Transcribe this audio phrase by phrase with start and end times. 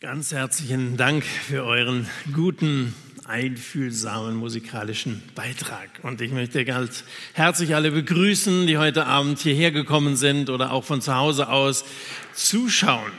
[0.00, 5.88] Ganz herzlichen Dank für euren guten, einfühlsamen musikalischen Beitrag.
[6.02, 7.02] Und ich möchte ganz
[7.32, 11.86] herzlich alle begrüßen, die heute Abend hierher gekommen sind oder auch von zu Hause aus
[12.34, 13.10] zuschauen.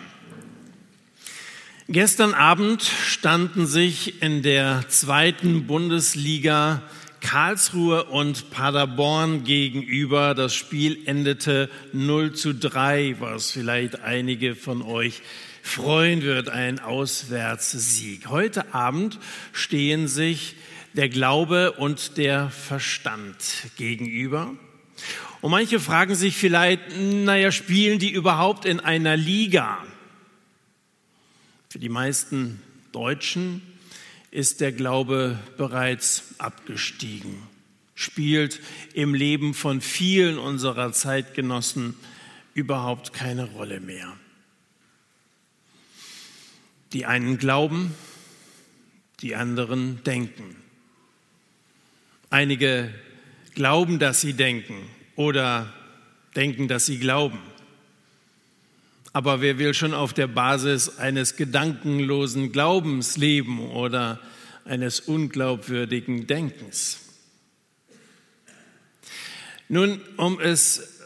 [1.88, 6.84] Gestern Abend standen sich in der zweiten Bundesliga
[7.22, 10.36] Karlsruhe und Paderborn gegenüber.
[10.36, 15.24] Das Spiel endete 0 zu 3, was vielleicht einige von euch
[15.68, 18.30] freuen wird, ein Auswärtssieg.
[18.30, 19.20] Heute Abend
[19.52, 20.56] stehen sich
[20.94, 23.36] der Glaube und der Verstand
[23.76, 24.56] gegenüber.
[25.42, 29.86] Und manche fragen sich vielleicht, naja, spielen die überhaupt in einer Liga?
[31.70, 32.62] Für die meisten
[32.92, 33.62] Deutschen
[34.32, 37.44] ist der Glaube bereits abgestiegen,
[37.94, 38.60] spielt
[38.94, 41.94] im Leben von vielen unserer Zeitgenossen
[42.56, 44.18] überhaupt keine Rolle mehr.
[46.98, 47.94] Die einen glauben,
[49.22, 50.56] die anderen denken.
[52.32, 52.92] Einige
[53.54, 54.82] glauben, dass sie denken
[55.16, 55.72] oder
[56.36, 57.38] denken, dass sie glauben.
[59.14, 64.20] Aber wer will schon auf der Basis eines gedankenlosen Glaubens leben oder
[64.66, 66.98] eines unglaubwürdigen Denkens?
[69.70, 70.97] Nun, um es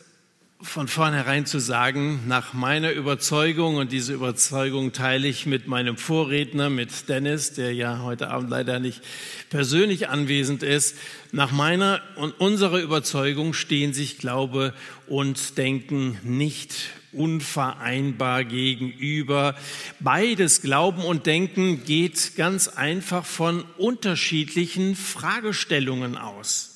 [0.64, 6.70] von vornherein zu sagen, nach meiner Überzeugung, und diese Überzeugung teile ich mit meinem Vorredner,
[6.70, 9.02] mit Dennis, der ja heute Abend leider nicht
[9.50, 10.98] persönlich anwesend ist,
[11.32, 14.73] nach meiner und unserer Überzeugung stehen sich Glaube
[15.08, 16.73] und Denken nicht
[17.12, 19.56] unvereinbar gegenüber.
[20.00, 26.70] Beides Glauben und Denken geht ganz einfach von unterschiedlichen Fragestellungen aus.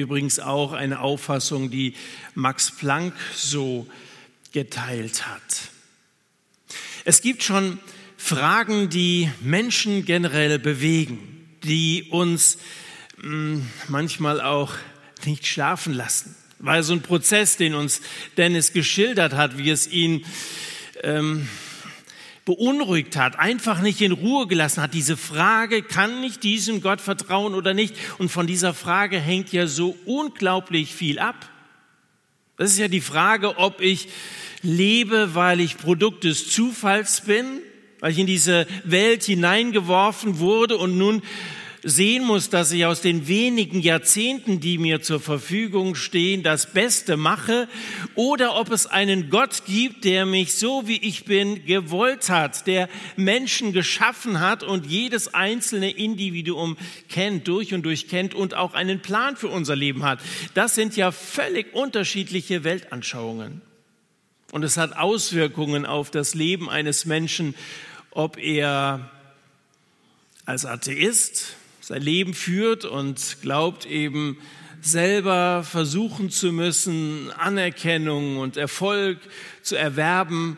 [0.00, 1.94] Übrigens auch eine Auffassung, die
[2.34, 3.86] Max Planck so
[4.52, 5.70] geteilt hat.
[7.04, 7.78] Es gibt schon
[8.16, 12.58] Fragen, die Menschen generell bewegen, die uns
[13.20, 14.72] hm, manchmal auch
[15.24, 16.34] nicht schlafen lassen.
[16.58, 18.00] Weil so ein Prozess, den uns
[18.36, 20.24] Dennis geschildert hat, wie es ihn
[21.02, 21.48] ähm,
[22.50, 24.92] beunruhigt hat, einfach nicht in Ruhe gelassen hat.
[24.92, 27.94] Diese Frage, kann ich diesem Gott vertrauen oder nicht?
[28.18, 31.48] Und von dieser Frage hängt ja so unglaublich viel ab.
[32.56, 34.08] Das ist ja die Frage, ob ich
[34.62, 37.60] lebe, weil ich Produkt des Zufalls bin,
[38.00, 41.22] weil ich in diese Welt hineingeworfen wurde und nun
[41.82, 47.16] sehen muss, dass ich aus den wenigen Jahrzehnten, die mir zur Verfügung stehen, das Beste
[47.16, 47.68] mache,
[48.14, 52.88] oder ob es einen Gott gibt, der mich so wie ich bin gewollt hat, der
[53.16, 56.76] Menschen geschaffen hat und jedes einzelne Individuum
[57.08, 60.20] kennt, durch und durch kennt und auch einen Plan für unser Leben hat.
[60.54, 63.62] Das sind ja völlig unterschiedliche Weltanschauungen.
[64.52, 67.54] Und es hat Auswirkungen auf das Leben eines Menschen,
[68.10, 69.10] ob er
[70.44, 71.54] als Atheist
[71.90, 74.38] sein Leben führt und glaubt eben
[74.80, 79.18] selber versuchen zu müssen, Anerkennung und Erfolg
[79.62, 80.56] zu erwerben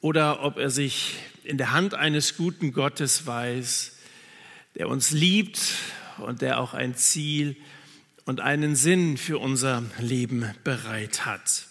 [0.00, 3.96] oder ob er sich in der Hand eines guten Gottes weiß,
[4.76, 5.58] der uns liebt
[6.18, 7.56] und der auch ein Ziel
[8.24, 11.66] und einen Sinn für unser Leben bereit hat.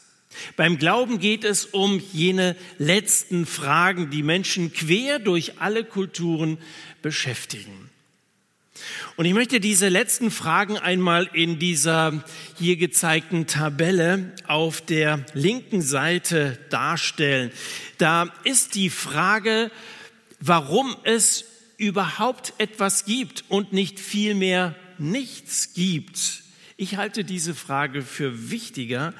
[0.57, 6.57] Beim Glauben geht es um jene letzten Fragen, die Menschen quer durch alle Kulturen
[7.01, 7.84] beschäftigen.
[9.15, 12.23] Und ich möchte diese letzten Fragen einmal in dieser
[12.57, 17.51] hier gezeigten Tabelle auf der linken Seite darstellen.
[17.97, 19.71] Da ist die Frage,
[20.39, 21.45] warum es
[21.77, 26.43] überhaupt etwas gibt und nicht vielmehr nichts gibt.
[26.77, 29.13] Ich halte diese Frage für wichtiger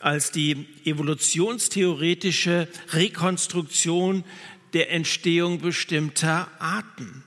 [0.00, 4.24] als die evolutionstheoretische Rekonstruktion
[4.72, 7.24] der Entstehung bestimmter Arten.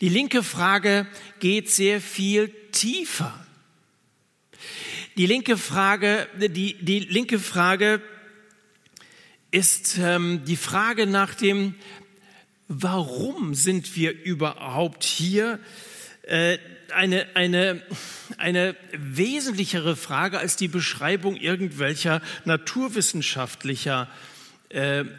[0.00, 1.06] Die linke Frage
[1.40, 3.46] geht sehr viel tiefer.
[5.16, 8.02] Die linke Frage, die, die linke Frage
[9.50, 11.74] ist ähm, die Frage nach dem,
[12.68, 15.58] warum sind wir überhaupt hier?
[16.22, 16.58] Äh,
[16.92, 17.82] eine, eine,
[18.38, 24.35] eine wesentlichere Frage als die Beschreibung irgendwelcher naturwissenschaftlicher äh,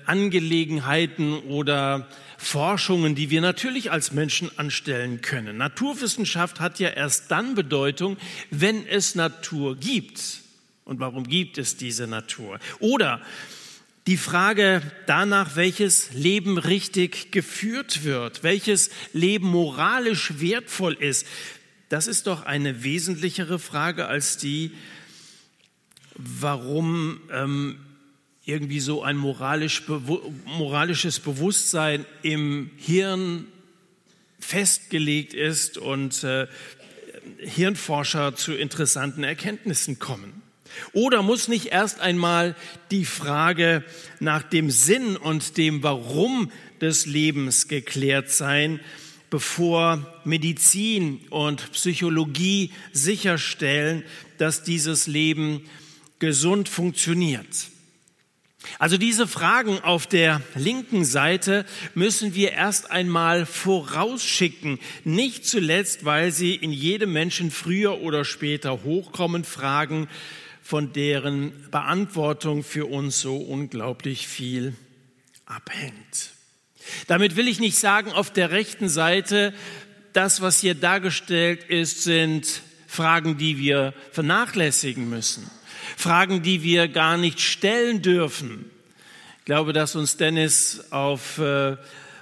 [0.05, 2.07] Angelegenheiten oder
[2.37, 5.57] Forschungen, die wir natürlich als Menschen anstellen können.
[5.57, 8.17] Naturwissenschaft hat ja erst dann Bedeutung,
[8.51, 10.41] wenn es Natur gibt.
[10.85, 12.59] Und warum gibt es diese Natur?
[12.79, 13.21] Oder
[14.05, 21.27] die Frage danach, welches Leben richtig geführt wird, welches Leben moralisch wertvoll ist,
[21.89, 24.71] das ist doch eine wesentlichere Frage als die,
[26.15, 27.79] warum ähm,
[28.47, 29.83] irgendwie so ein moralisch,
[30.45, 33.45] moralisches Bewusstsein im Hirn
[34.39, 36.47] festgelegt ist und äh,
[37.39, 40.41] Hirnforscher zu interessanten Erkenntnissen kommen.
[40.93, 42.55] Oder muss nicht erst einmal
[42.89, 43.83] die Frage
[44.21, 46.49] nach dem Sinn und dem Warum
[46.79, 48.79] des Lebens geklärt sein,
[49.29, 54.03] bevor Medizin und Psychologie sicherstellen,
[54.37, 55.65] dass dieses Leben
[56.19, 57.71] gesund funktioniert?
[58.79, 61.65] Also diese Fragen auf der linken Seite
[61.95, 68.83] müssen wir erst einmal vorausschicken, nicht zuletzt, weil sie in jedem Menschen früher oder später
[68.83, 70.07] hochkommen, Fragen,
[70.61, 74.75] von deren Beantwortung für uns so unglaublich viel
[75.45, 76.31] abhängt.
[77.07, 79.53] Damit will ich nicht sagen, auf der rechten Seite,
[80.13, 85.49] das, was hier dargestellt ist, sind Fragen, die wir vernachlässigen müssen.
[85.95, 88.71] Fragen, die wir gar nicht stellen dürfen.
[89.39, 91.77] Ich glaube, dass uns Dennis auf äh,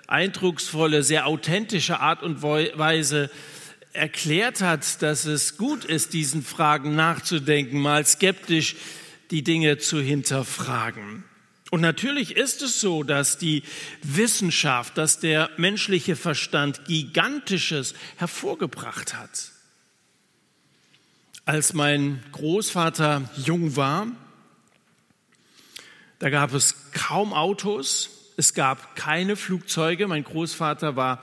[0.07, 3.29] eindrucksvolle, sehr authentische Art und Weise
[3.93, 8.75] erklärt hat, dass es gut ist, diesen Fragen nachzudenken, mal skeptisch
[9.31, 11.23] die Dinge zu hinterfragen.
[11.71, 13.63] Und natürlich ist es so, dass die
[14.03, 19.54] Wissenschaft, dass der menschliche Verstand gigantisches hervorgebracht hat.
[21.47, 24.07] Als mein Großvater jung war,
[26.17, 30.07] da gab es kaum Autos, es gab keine Flugzeuge.
[30.07, 31.21] Mein Großvater war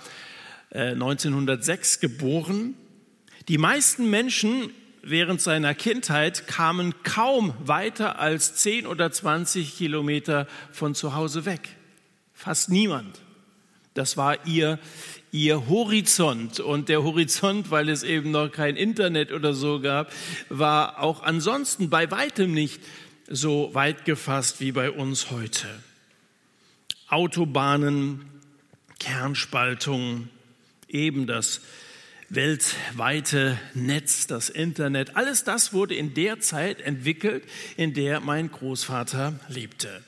[0.71, 2.75] 1906 äh, geboren.
[3.49, 4.71] Die meisten Menschen
[5.03, 11.71] während seiner Kindheit kamen kaum weiter als 10 oder 20 Kilometer von zu Hause weg.
[12.33, 13.22] Fast niemand.
[13.95, 14.79] Das war ihr,
[15.33, 16.61] ihr Horizont.
[16.61, 20.13] Und der Horizont, weil es eben noch kein Internet oder so gab,
[20.49, 22.81] war auch ansonsten bei weitem nicht
[23.29, 25.67] so weit gefasst wie bei uns heute.
[27.09, 28.25] Autobahnen,
[28.99, 30.29] Kernspaltung,
[30.89, 31.61] eben das
[32.31, 37.45] weltweite Netz, das Internet, alles das wurde in der Zeit entwickelt,
[37.77, 40.03] in der mein Großvater lebte.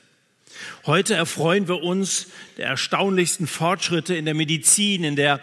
[0.85, 2.27] Heute erfreuen wir uns
[2.57, 5.41] der erstaunlichsten Fortschritte in der Medizin, in der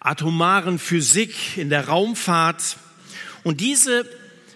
[0.00, 2.76] atomaren Physik, in der Raumfahrt.
[3.44, 4.08] Und diese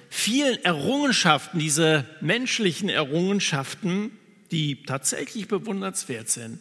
[0.09, 4.13] vielen Errungenschaften, diese menschlichen Errungenschaften,
[4.51, 6.61] die tatsächlich bewundernswert sind,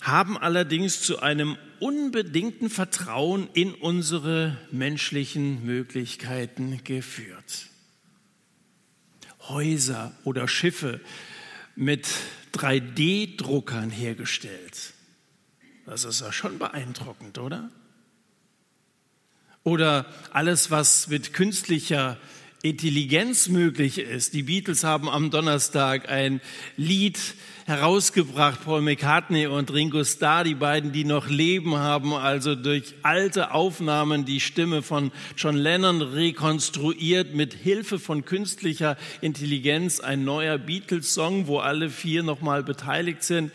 [0.00, 7.68] haben allerdings zu einem unbedingten Vertrauen in unsere menschlichen Möglichkeiten geführt.
[9.48, 11.00] Häuser oder Schiffe
[11.78, 12.08] mit
[12.54, 14.94] 3D-Druckern hergestellt.
[15.86, 17.70] Das ist ja schon beeindruckend, oder?
[19.62, 22.16] Oder alles, was mit künstlicher
[22.62, 24.34] Intelligenz möglich ist.
[24.34, 26.40] Die Beatles haben am Donnerstag ein
[26.76, 27.16] Lied
[27.66, 33.52] herausgebracht, Paul McCartney und Ringo Starr, die beiden, die noch leben, haben also durch alte
[33.52, 40.00] Aufnahmen die Stimme von John Lennon rekonstruiert mit Hilfe von künstlicher Intelligenz.
[40.00, 43.52] Ein neuer Beatles-Song, wo alle vier nochmal beteiligt sind,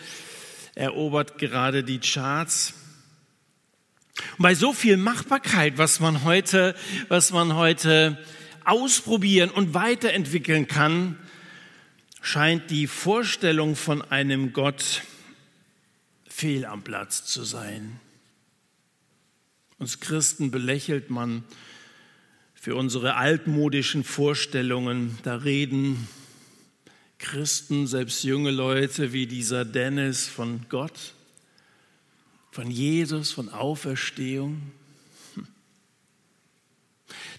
[0.76, 2.74] erobert gerade die Charts.
[4.38, 6.74] Und bei so viel Machbarkeit, was man heute,
[7.10, 8.18] was man heute
[8.65, 11.18] ausprobieren und weiterentwickeln kann,
[12.21, 15.04] scheint die Vorstellung von einem Gott
[16.27, 18.00] fehl am Platz zu sein.
[19.77, 21.43] Uns Christen belächelt man
[22.55, 25.17] für unsere altmodischen Vorstellungen.
[25.24, 26.08] Da reden
[27.17, 31.13] Christen, selbst junge Leute wie dieser Dennis von Gott,
[32.51, 34.72] von Jesus, von Auferstehung.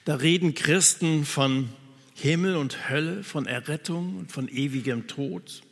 [0.05, 1.71] Da reden Christen von
[2.15, 5.63] Himmel und Hölle, von Errettung und von ewigem Tod.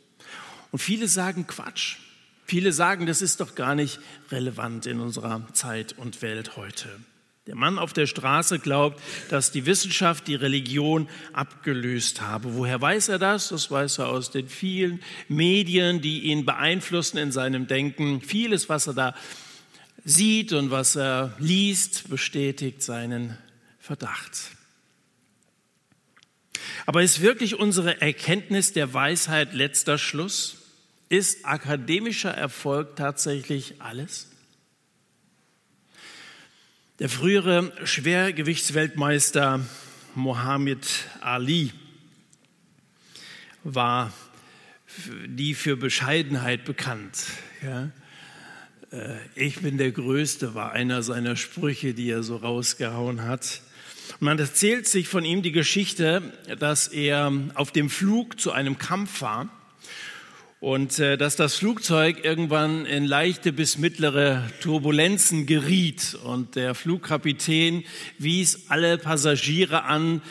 [0.71, 1.97] Und viele sagen Quatsch.
[2.45, 3.99] Viele sagen, das ist doch gar nicht
[4.31, 6.89] relevant in unserer Zeit und Welt heute.
[7.45, 8.99] Der Mann auf der Straße glaubt,
[9.29, 12.55] dass die Wissenschaft die Religion abgelöst habe.
[12.55, 13.49] Woher weiß er das?
[13.49, 18.21] Das weiß er aus den vielen Medien, die ihn beeinflussen in seinem Denken.
[18.21, 19.15] Vieles, was er da
[20.03, 23.37] sieht und was er liest, bestätigt seinen
[23.83, 24.51] Verdacht.
[26.85, 30.55] Aber ist wirklich unsere Erkenntnis der Weisheit letzter Schluss?
[31.09, 34.31] Ist akademischer Erfolg tatsächlich alles?
[36.99, 39.59] Der frühere Schwergewichtsweltmeister
[40.15, 40.87] Mohammed
[41.19, 41.73] Ali
[43.65, 44.13] war
[45.27, 47.25] die für Bescheidenheit bekannt.
[47.61, 47.91] Ja?
[48.91, 53.61] Äh, ich bin der Größte war einer seiner Sprüche, die er so rausgehauen hat.
[54.19, 56.21] Und man erzählt sich von ihm die Geschichte,
[56.59, 59.49] dass er auf dem Flug zu einem Kampf war
[60.63, 67.83] und äh, dass das Flugzeug irgendwann in leichte bis mittlere Turbulenzen geriet und der Flugkapitän
[68.17, 70.21] wies alle Passagiere an,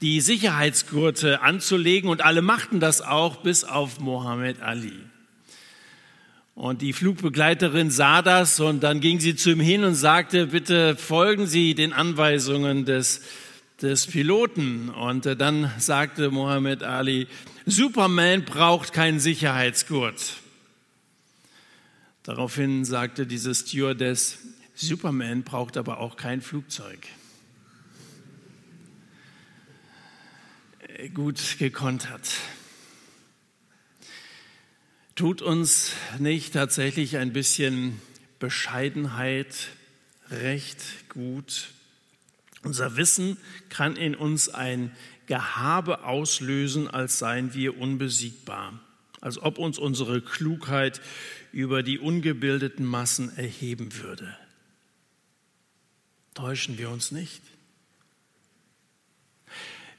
[0.00, 4.94] die Sicherheitsgurte anzulegen und alle machten das auch bis auf Mohammed Ali.
[6.54, 10.96] Und die Flugbegleiterin sah das und dann ging sie zu ihm hin und sagte, bitte
[10.96, 13.22] folgen Sie den Anweisungen des,
[13.80, 14.90] des Piloten.
[14.90, 17.26] Und äh, dann sagte Mohammed Ali,
[17.64, 20.36] Superman braucht keinen Sicherheitsgurt.
[22.22, 24.38] Daraufhin sagte diese Stewardess,
[24.74, 26.98] Superman braucht aber auch kein Flugzeug.
[30.98, 32.28] Äh, gut gekontert.
[35.14, 38.00] Tut uns nicht tatsächlich ein bisschen
[38.38, 39.68] Bescheidenheit
[40.30, 41.68] recht gut?
[42.62, 43.36] Unser Wissen
[43.68, 44.90] kann in uns ein
[45.26, 48.80] Gehabe auslösen, als seien wir unbesiegbar,
[49.20, 51.02] als ob uns unsere Klugheit
[51.52, 54.34] über die ungebildeten Massen erheben würde.
[56.32, 57.42] Täuschen wir uns nicht?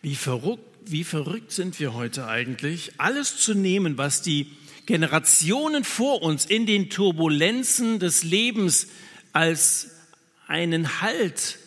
[0.02, 4.52] Wie verrückt, wie verrückt sind wir heute eigentlich, alles zu nehmen, was die
[4.86, 8.88] Generationen vor uns in den Turbulenzen des Lebens
[9.32, 9.92] als
[10.48, 11.58] einen Halt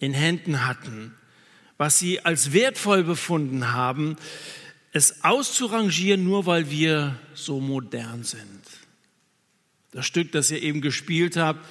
[0.00, 1.14] in Händen hatten
[1.78, 4.16] was sie als wertvoll befunden haben,
[4.92, 8.62] es auszurangieren, nur weil wir so modern sind.
[9.92, 11.64] Das Stück, das ihr eben gespielt habt,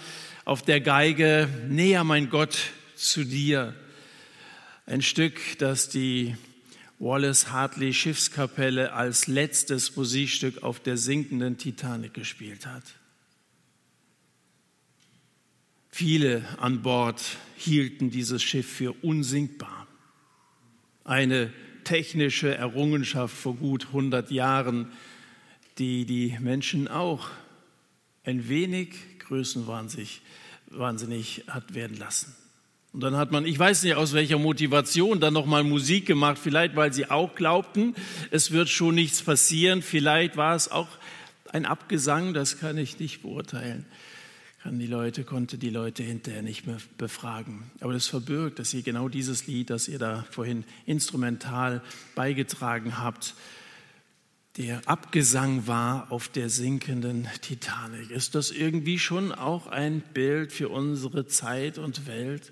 [0.45, 2.57] auf der Geige, näher mein Gott
[2.95, 3.75] zu dir.
[4.85, 6.35] Ein Stück, das die
[6.99, 12.83] Wallace Hartley Schiffskapelle als letztes Musikstück auf der sinkenden Titanic gespielt hat.
[15.89, 17.21] Viele an Bord
[17.55, 19.87] hielten dieses Schiff für unsinkbar
[21.03, 21.51] eine
[21.83, 24.91] technische Errungenschaft vor gut 100 Jahren,
[25.77, 27.29] die die Menschen auch
[28.23, 30.21] ein wenig größenwahnsinnig
[30.69, 32.35] wahnsinnig hat werden lassen.
[32.97, 36.75] Und dann hat man, ich weiß nicht aus welcher Motivation, dann nochmal Musik gemacht, vielleicht
[36.75, 37.93] weil sie auch glaubten,
[38.31, 40.87] es wird schon nichts passieren, vielleicht war es auch
[41.51, 43.85] ein Abgesang, das kann ich nicht beurteilen
[44.63, 47.69] kann die Leute, konnte die Leute hinterher nicht mehr befragen.
[47.81, 51.83] Aber das verbirgt, dass ihr genau dieses Lied, das ihr da vorhin instrumental
[52.15, 53.35] beigetragen habt,
[54.57, 58.09] der Abgesang war auf der sinkenden Titanic.
[58.09, 62.51] Ist das irgendwie schon auch ein Bild für unsere Zeit und Welt?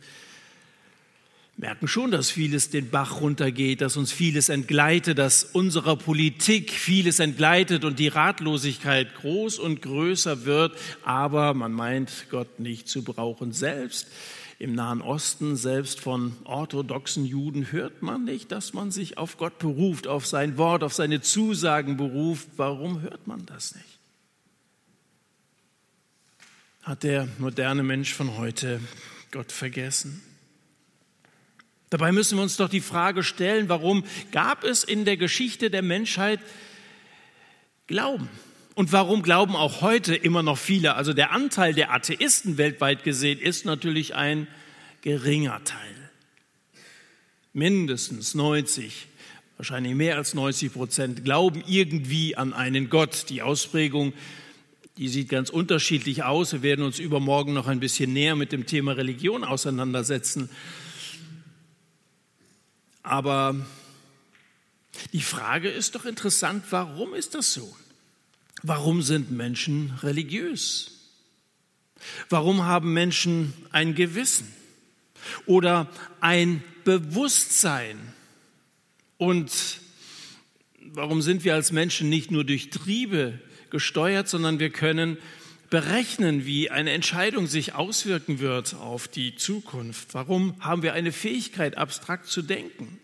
[1.57, 7.19] Merken schon, dass vieles den Bach runtergeht, dass uns vieles entgleitet, dass unserer Politik vieles
[7.19, 13.53] entgleitet und die Ratlosigkeit groß und größer wird, aber man meint Gott nicht zu brauchen.
[13.53, 14.07] Selbst
[14.59, 19.59] im Nahen Osten, selbst von orthodoxen Juden hört man nicht, dass man sich auf Gott
[19.59, 22.47] beruft, auf sein Wort, auf seine Zusagen beruft.
[22.57, 23.99] Warum hört man das nicht?
[26.83, 28.79] Hat der moderne Mensch von heute
[29.31, 30.21] Gott vergessen?
[31.95, 35.81] Dabei müssen wir uns doch die Frage stellen, warum gab es in der Geschichte der
[35.81, 36.41] Menschheit
[37.87, 38.27] Glauben?
[38.73, 40.95] Und warum glauben auch heute immer noch viele?
[40.95, 44.49] Also der Anteil der Atheisten weltweit gesehen ist natürlich ein
[45.03, 46.11] geringer Teil.
[47.53, 49.07] Mindestens 90,
[49.55, 53.29] wahrscheinlich mehr als 90 Prozent glauben irgendwie an einen Gott.
[53.29, 54.11] Die Ausprägung,
[54.97, 56.51] die sieht ganz unterschiedlich aus.
[56.51, 60.49] Wir werden uns übermorgen noch ein bisschen näher mit dem Thema Religion auseinandersetzen.
[63.05, 63.55] Aber
[65.13, 67.75] die Frage ist doch interessant, warum ist das so?
[68.63, 70.91] Warum sind Menschen religiös?
[72.29, 74.51] Warum haben Menschen ein Gewissen
[75.45, 75.87] oder
[76.19, 77.99] ein Bewusstsein?
[79.17, 79.51] Und
[80.81, 85.17] warum sind wir als Menschen nicht nur durch Triebe gesteuert, sondern wir können
[85.69, 90.13] berechnen, wie eine Entscheidung sich auswirken wird auf die Zukunft?
[90.13, 92.99] Warum haben wir eine Fähigkeit, abstrakt zu denken?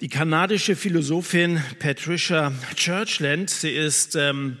[0.00, 4.56] Die kanadische Philosophin Patricia Churchland, sie ist ähm,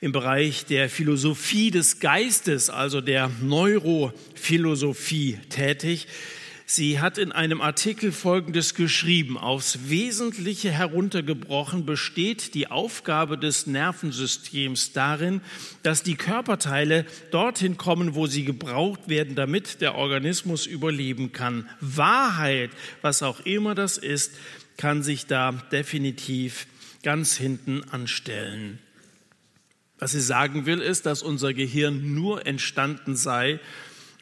[0.00, 6.08] im Bereich der Philosophie des Geistes, also der Neurophilosophie tätig.
[6.72, 9.36] Sie hat in einem Artikel Folgendes geschrieben.
[9.36, 15.40] Aufs Wesentliche heruntergebrochen besteht die Aufgabe des Nervensystems darin,
[15.82, 21.68] dass die Körperteile dorthin kommen, wo sie gebraucht werden, damit der Organismus überleben kann.
[21.80, 22.70] Wahrheit,
[23.02, 24.30] was auch immer das ist,
[24.76, 26.68] kann sich da definitiv
[27.02, 28.78] ganz hinten anstellen.
[29.98, 33.58] Was sie sagen will, ist, dass unser Gehirn nur entstanden sei,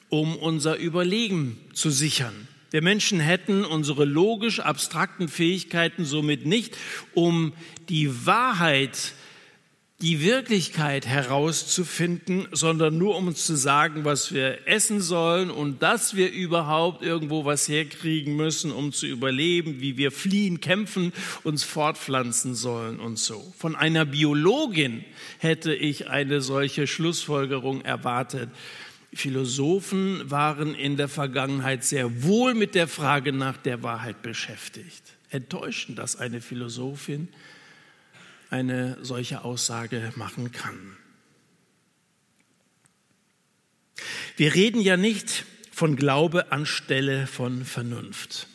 [0.08, 2.48] um unser Überleben zu sichern.
[2.70, 6.76] Wir Menschen hätten unsere logisch abstrakten Fähigkeiten somit nicht,
[7.14, 7.54] um
[7.88, 9.14] die Wahrheit
[10.00, 16.14] die Wirklichkeit herauszufinden, sondern nur um uns zu sagen, was wir essen sollen und dass
[16.14, 21.12] wir überhaupt irgendwo was herkriegen müssen, um zu überleben, wie wir fliehen, kämpfen,
[21.42, 23.52] uns fortpflanzen sollen und so.
[23.58, 25.04] Von einer Biologin
[25.38, 28.50] hätte ich eine solche Schlussfolgerung erwartet.
[29.12, 35.02] Philosophen waren in der Vergangenheit sehr wohl mit der Frage nach der Wahrheit beschäftigt.
[35.30, 37.28] Enttäuschend, dass eine Philosophin
[38.50, 40.96] eine solche Aussage machen kann.
[44.36, 48.46] Wir reden ja nicht von Glaube anstelle von Vernunft.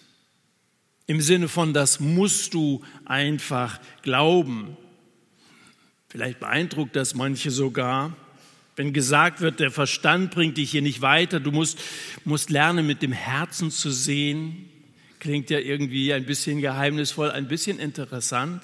[1.06, 4.78] Im Sinne von, das musst du einfach glauben.
[6.08, 8.16] Vielleicht beeindruckt das manche sogar,
[8.76, 11.80] wenn gesagt wird, der Verstand bringt dich hier nicht weiter, du musst,
[12.26, 14.70] musst lernen, mit dem Herzen zu sehen.
[15.20, 18.62] Klingt ja irgendwie ein bisschen geheimnisvoll, ein bisschen interessant.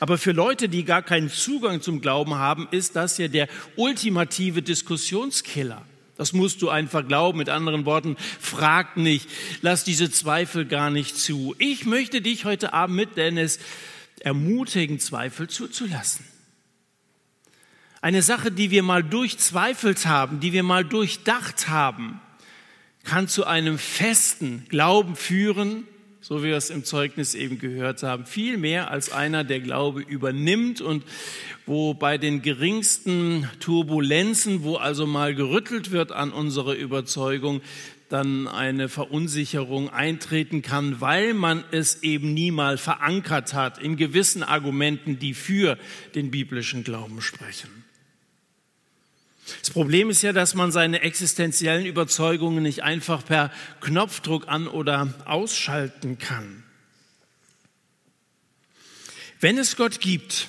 [0.00, 4.62] Aber für Leute, die gar keinen Zugang zum Glauben haben, ist das ja der ultimative
[4.62, 5.82] Diskussionskiller.
[6.16, 7.38] Das musst du einfach glauben.
[7.38, 9.28] Mit anderen Worten, frag nicht,
[9.60, 11.54] lass diese Zweifel gar nicht zu.
[11.58, 13.58] Ich möchte dich heute Abend mit Dennis
[14.20, 16.24] ermutigen, Zweifel zuzulassen.
[18.02, 22.20] Eine Sache, die wir mal durchzweifelt haben, die wir mal durchdacht haben,
[23.04, 25.84] kann zu einem festen Glauben führen,
[26.20, 30.00] so wie wir es im Zeugnis eben gehört haben, viel mehr als einer, der Glaube
[30.00, 31.04] übernimmt und
[31.64, 37.60] wo bei den geringsten Turbulenzen, wo also mal gerüttelt wird an unserer Überzeugung,
[38.08, 44.42] dann eine Verunsicherung eintreten kann, weil man es eben nie mal verankert hat in gewissen
[44.42, 45.78] Argumenten, die für
[46.16, 47.81] den biblischen Glauben sprechen.
[49.60, 55.14] Das Problem ist ja, dass man seine existenziellen Überzeugungen nicht einfach per Knopfdruck an oder
[55.24, 56.62] ausschalten kann.
[59.40, 60.46] Wenn es Gott gibt,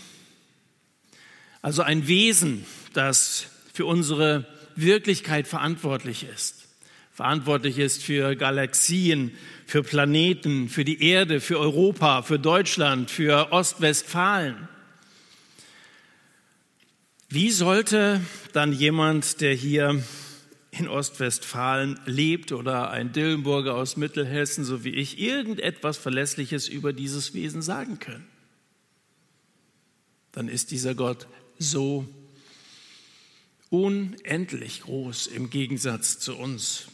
[1.62, 4.46] also ein Wesen, das für unsere
[4.76, 6.68] Wirklichkeit verantwortlich ist,
[7.12, 14.68] verantwortlich ist für Galaxien, für Planeten, für die Erde, für Europa, für Deutschland, für Ostwestfalen,
[17.34, 20.04] wie sollte dann jemand, der hier
[20.70, 27.34] in Ostwestfalen lebt oder ein Dillenburger aus Mittelhessen, so wie ich, irgendetwas Verlässliches über dieses
[27.34, 28.28] Wesen sagen können?
[30.32, 31.26] Dann ist dieser Gott
[31.58, 32.08] so
[33.72, 36.86] unendlich groß im Gegensatz zu uns.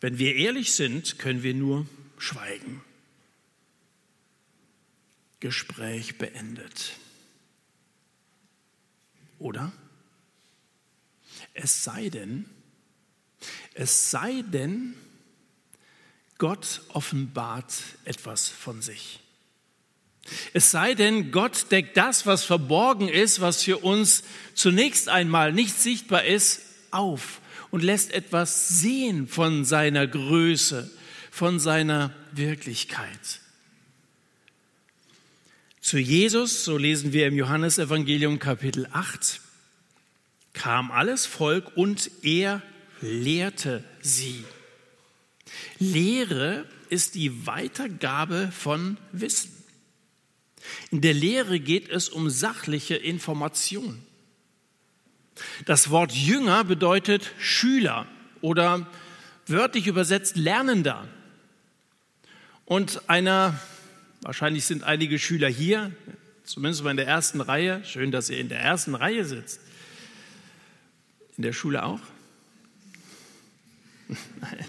[0.00, 1.86] Wenn wir ehrlich sind, können wir nur
[2.18, 2.82] schweigen.
[5.38, 6.94] Gespräch beendet.
[9.38, 9.72] Oder?
[11.54, 12.46] Es sei denn,
[13.74, 14.94] es sei denn,
[16.38, 17.74] Gott offenbart
[18.04, 19.20] etwas von sich.
[20.52, 24.22] Es sei denn, Gott deckt das, was verborgen ist, was für uns
[24.54, 30.90] zunächst einmal nicht sichtbar ist, auf und lässt etwas sehen von seiner Größe,
[31.30, 33.40] von seiner Wirklichkeit.
[35.88, 39.40] Zu Jesus, so lesen wir im Johannesevangelium Kapitel 8,
[40.52, 42.60] kam alles Volk und er
[43.00, 44.44] lehrte sie.
[45.78, 49.50] Lehre ist die Weitergabe von Wissen.
[50.90, 54.02] In der Lehre geht es um sachliche Information.
[55.64, 58.06] Das Wort Jünger bedeutet Schüler
[58.42, 58.86] oder
[59.46, 61.08] wörtlich übersetzt Lernender.
[62.66, 63.58] Und einer
[64.22, 65.92] Wahrscheinlich sind einige Schüler hier,
[66.44, 67.84] zumindest mal in der ersten Reihe.
[67.84, 69.60] Schön, dass ihr in der ersten Reihe sitzt.
[71.36, 72.00] In der Schule auch?
[74.08, 74.18] Nein.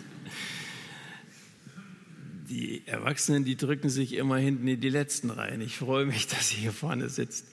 [2.49, 5.61] Die Erwachsenen, die drücken sich immer hinten in die letzten Reihen.
[5.61, 7.45] Ich freue mich, dass ihr hier vorne sitzt.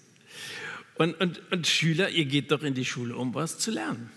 [0.94, 4.10] Und, und, und Schüler, ihr geht doch in die Schule, um was zu lernen.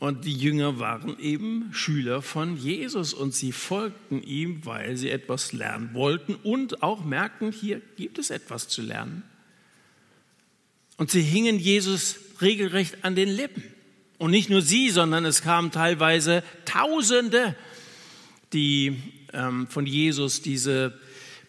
[0.00, 5.52] Und die Jünger waren eben Schüler von Jesus und sie folgten ihm, weil sie etwas
[5.52, 9.22] lernen wollten und auch merkten, hier gibt es etwas zu lernen.
[10.96, 13.62] Und sie hingen Jesus regelrecht an den Lippen.
[14.16, 17.54] Und nicht nur sie, sondern es kamen teilweise Tausende,
[18.54, 18.96] die
[19.34, 20.98] ähm, von Jesus diese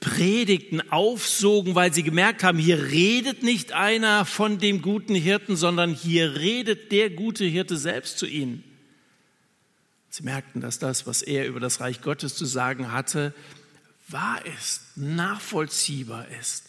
[0.01, 5.93] Predigten aufsogen, weil sie gemerkt haben, hier redet nicht einer von dem guten Hirten, sondern
[5.93, 8.63] hier redet der gute Hirte selbst zu ihnen.
[10.09, 13.33] Sie merkten, dass das, was er über das Reich Gottes zu sagen hatte,
[14.07, 16.65] wahr ist, nachvollziehbar ist.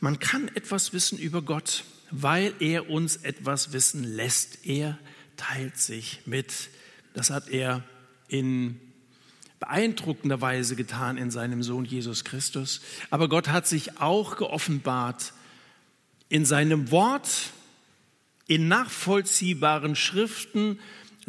[0.00, 4.66] Man kann etwas wissen über Gott, weil er uns etwas wissen lässt.
[4.66, 4.98] Er
[5.36, 6.70] teilt sich mit.
[7.12, 7.84] Das hat er
[8.28, 8.80] in
[9.60, 12.80] beeindruckender Weise getan in seinem Sohn Jesus Christus.
[13.10, 15.32] Aber Gott hat sich auch geoffenbart
[16.28, 17.52] in seinem Wort,
[18.46, 20.78] in nachvollziehbaren Schriften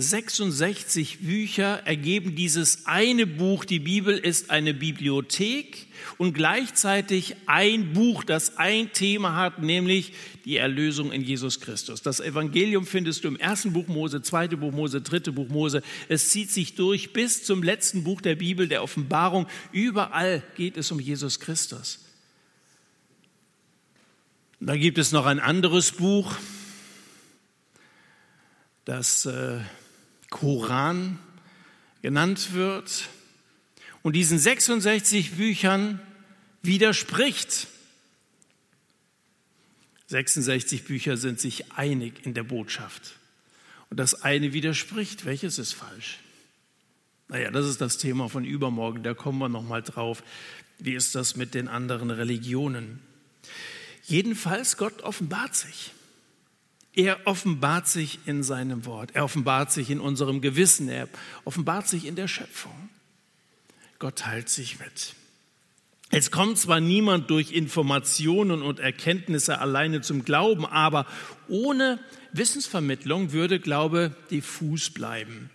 [0.01, 3.65] 66 Bücher ergeben dieses eine Buch.
[3.65, 10.13] Die Bibel ist eine Bibliothek und gleichzeitig ein Buch, das ein Thema hat, nämlich
[10.45, 12.01] die Erlösung in Jesus Christus.
[12.01, 15.81] Das Evangelium findest du im ersten Buch Mose, zweite Buch Mose, dritte Buch Mose.
[16.07, 19.47] Es zieht sich durch bis zum letzten Buch der Bibel, der Offenbarung.
[19.73, 22.05] Überall geht es um Jesus Christus.
[24.61, 26.37] Da gibt es noch ein anderes Buch,
[28.85, 29.59] das äh,
[30.29, 31.19] Koran
[32.01, 33.09] genannt wird
[34.03, 35.99] und diesen 66 Büchern
[36.61, 37.67] widerspricht.
[40.07, 43.15] 66 Bücher sind sich einig in der Botschaft.
[43.89, 45.25] Und das eine widerspricht.
[45.25, 46.19] Welches ist falsch?
[47.27, 49.03] Naja, das ist das Thema von übermorgen.
[49.03, 50.23] Da kommen wir nochmal drauf.
[50.79, 52.99] Wie ist das mit den anderen Religionen?
[54.03, 55.91] Jedenfalls, Gott offenbart sich.
[56.99, 59.11] Er offenbart sich in seinem Wort.
[59.13, 60.89] Er offenbart sich in unserem Gewissen.
[60.89, 61.07] Er
[61.45, 62.89] offenbart sich in der Schöpfung.
[63.99, 65.15] Gott teilt sich mit.
[66.09, 71.05] Es kommt zwar niemand durch Informationen und Erkenntnisse alleine zum Glauben, aber
[71.47, 71.99] ohne
[72.33, 75.49] Wissensvermittlung würde Glaube diffus bleiben.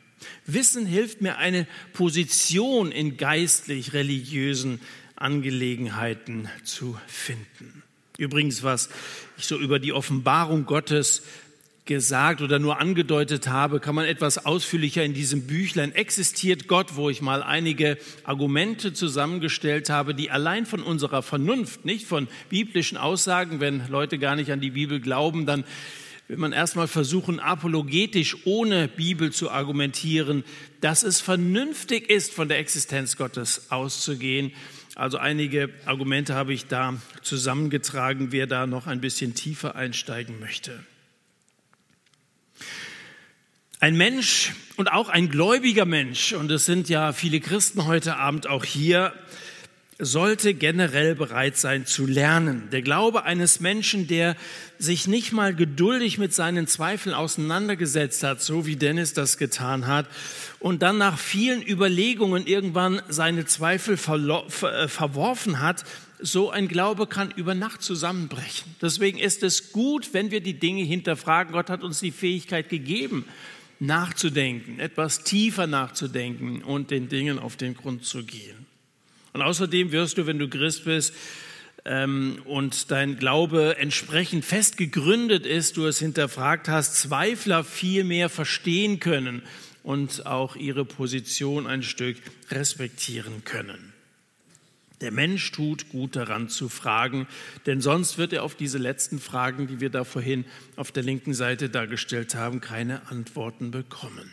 [0.46, 4.80] Wissen hilft mir, eine Position in geistlich-religiösen
[5.14, 7.83] Angelegenheiten zu finden.
[8.16, 8.90] Übrigens, was
[9.36, 11.22] ich so über die Offenbarung Gottes
[11.84, 15.92] gesagt oder nur angedeutet habe, kann man etwas ausführlicher in diesem Büchlein.
[15.92, 22.06] Existiert Gott, wo ich mal einige Argumente zusammengestellt habe, die allein von unserer Vernunft, nicht
[22.06, 25.64] von biblischen Aussagen, wenn Leute gar nicht an die Bibel glauben, dann
[26.28, 30.44] will man erstmal versuchen, apologetisch ohne Bibel zu argumentieren,
[30.80, 34.52] dass es vernünftig ist, von der Existenz Gottes auszugehen
[34.94, 40.78] also einige Argumente habe ich da zusammengetragen, wer da noch ein bisschen tiefer einsteigen möchte.
[43.80, 48.46] Ein Mensch und auch ein gläubiger Mensch, und es sind ja viele Christen heute Abend
[48.46, 49.12] auch hier,
[49.98, 52.68] sollte generell bereit sein zu lernen.
[52.72, 54.36] Der Glaube eines Menschen, der
[54.78, 60.06] sich nicht mal geduldig mit seinen Zweifeln auseinandergesetzt hat, so wie Dennis das getan hat,
[60.58, 65.84] und dann nach vielen Überlegungen irgendwann seine Zweifel äh, verworfen hat,
[66.18, 68.74] so ein Glaube kann über Nacht zusammenbrechen.
[68.80, 71.52] Deswegen ist es gut, wenn wir die Dinge hinterfragen.
[71.52, 73.26] Gott hat uns die Fähigkeit gegeben,
[73.78, 78.63] nachzudenken, etwas tiefer nachzudenken und den Dingen auf den Grund zu gehen.
[79.34, 81.12] Und außerdem wirst du, wenn du Christ bist
[81.84, 88.28] ähm, und dein Glaube entsprechend fest gegründet ist, du es hinterfragt hast, Zweifler viel mehr
[88.28, 89.42] verstehen können
[89.82, 92.16] und auch ihre Position ein Stück
[92.52, 93.92] respektieren können.
[95.00, 97.26] Der Mensch tut gut daran zu fragen,
[97.66, 100.44] denn sonst wird er auf diese letzten Fragen, die wir da vorhin
[100.76, 104.30] auf der linken Seite dargestellt haben, keine Antworten bekommen.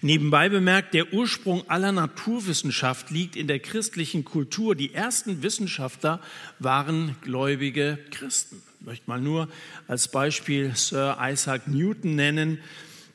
[0.00, 4.74] Nebenbei bemerkt, der Ursprung aller Naturwissenschaft liegt in der christlichen Kultur.
[4.74, 6.20] Die ersten Wissenschaftler
[6.58, 8.62] waren gläubige Christen.
[8.80, 9.48] Ich möchte mal nur
[9.88, 12.58] als Beispiel Sir Isaac Newton nennen,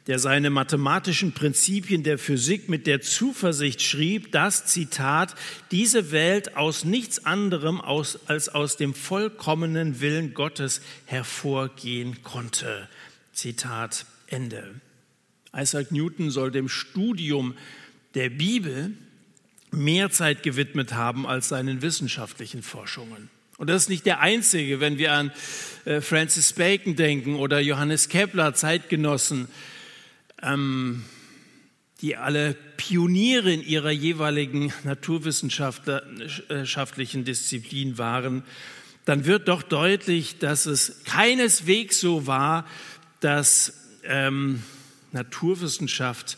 [0.07, 5.35] der seine mathematischen Prinzipien der Physik mit der Zuversicht schrieb, dass, Zitat,
[5.69, 12.89] diese Welt aus nichts anderem als aus dem vollkommenen Willen Gottes hervorgehen konnte.
[13.31, 14.73] Zitat Ende.
[15.55, 17.55] Isaac Newton soll dem Studium
[18.15, 18.91] der Bibel
[19.71, 23.29] mehr Zeit gewidmet haben als seinen wissenschaftlichen Forschungen.
[23.57, 25.31] Und das ist nicht der einzige, wenn wir an
[25.85, 29.47] äh, Francis Bacon denken oder Johannes Kepler, Zeitgenossen,
[30.41, 31.03] ähm,
[32.01, 38.41] die alle Pioniere in ihrer jeweiligen naturwissenschaftlichen Disziplin waren,
[39.05, 42.65] dann wird doch deutlich, dass es keineswegs so war,
[43.19, 44.63] dass ähm,
[45.13, 46.37] Naturwissenschaft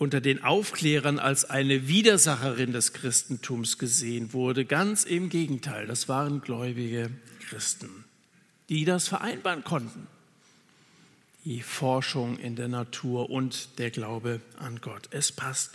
[0.00, 4.64] unter den Aufklärern als eine Widersacherin des Christentums gesehen wurde.
[4.64, 7.10] Ganz im Gegenteil, das waren gläubige
[7.46, 8.04] Christen,
[8.70, 10.06] die das vereinbaren konnten.
[11.44, 15.08] Die Forschung in der Natur und der Glaube an Gott.
[15.10, 15.72] Es passt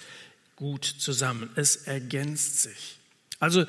[0.55, 2.97] gut zusammen, es ergänzt sich.
[3.39, 3.65] Also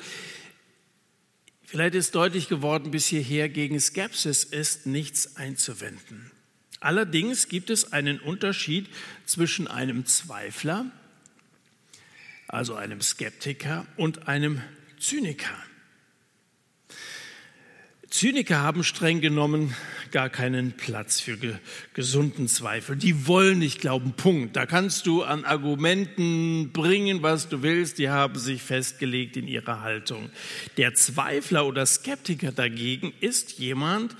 [1.65, 6.31] vielleicht ist deutlich geworden bis hierher, gegen Skepsis ist nichts einzuwenden.
[6.79, 8.87] Allerdings gibt es einen Unterschied
[9.25, 10.85] zwischen einem Zweifler,
[12.47, 14.61] also einem Skeptiker, und einem
[14.99, 15.55] Zyniker.
[18.09, 19.75] Zyniker haben streng genommen
[20.11, 21.55] gar keinen Platz für ge
[21.93, 22.95] gesunden Zweifel.
[22.95, 24.55] Die wollen nicht glauben, Punkt.
[24.55, 27.99] Da kannst du an Argumenten bringen, was du willst.
[27.99, 30.29] Die haben sich festgelegt in ihrer Haltung.
[30.77, 34.17] Der Zweifler oder Skeptiker dagegen ist jemand, der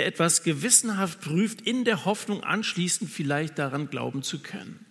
[0.00, 4.84] etwas gewissenhaft prüft, in der Hoffnung anschließend vielleicht daran glauben zu können.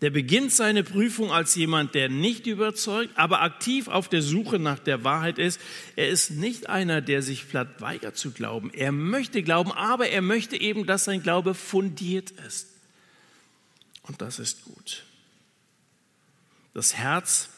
[0.00, 4.78] Der beginnt seine Prüfung als jemand, der nicht überzeugt, aber aktiv auf der Suche nach
[4.78, 5.60] der Wahrheit ist.
[5.96, 8.70] Er ist nicht einer, der sich platt weigert zu glauben.
[8.74, 12.68] Er möchte glauben, aber er möchte eben, dass sein Glaube fundiert ist.
[14.02, 15.04] Und das ist gut.
[16.74, 17.48] Das Herz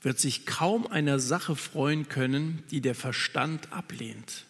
[0.00, 4.46] wird sich kaum einer Sache freuen können, die der Verstand ablehnt.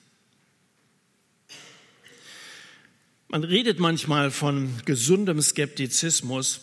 [3.32, 6.60] Man redet manchmal von gesundem Skeptizismus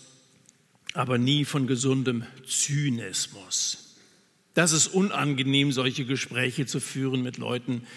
[0.94, 3.96] aber nie von gesundem Zynismus.
[4.54, 7.88] Das ist unangenehm, solche Gespräche zu führen mit Leuten,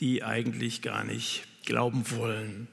[0.00, 2.68] die eigentlich gar nicht glauben wollen.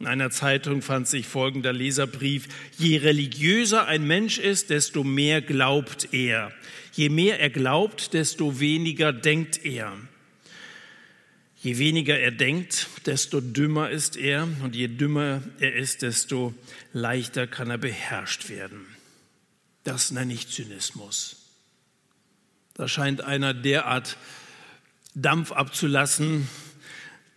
[0.00, 6.08] In einer Zeitung fand sich folgender Leserbrief, je religiöser ein Mensch ist, desto mehr glaubt
[6.10, 6.50] er.
[6.92, 9.96] Je mehr er glaubt, desto weniger denkt er.
[11.60, 16.54] Je weniger er denkt, desto dümmer ist er und je dümmer er ist, desto
[16.92, 18.86] leichter kann er beherrscht werden.
[19.82, 21.36] Das nenne ich Zynismus.
[22.74, 24.16] Da scheint einer derart
[25.14, 26.46] Dampf abzulassen,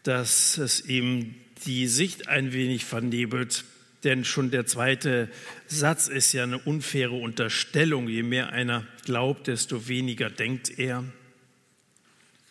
[0.04, 1.34] dass es ihm
[1.66, 3.66] die Sicht ein wenig vernebelt.
[4.04, 5.30] Denn schon der zweite
[5.68, 8.08] Satz ist ja eine unfaire Unterstellung.
[8.08, 11.04] Je mehr einer glaubt, desto weniger denkt er.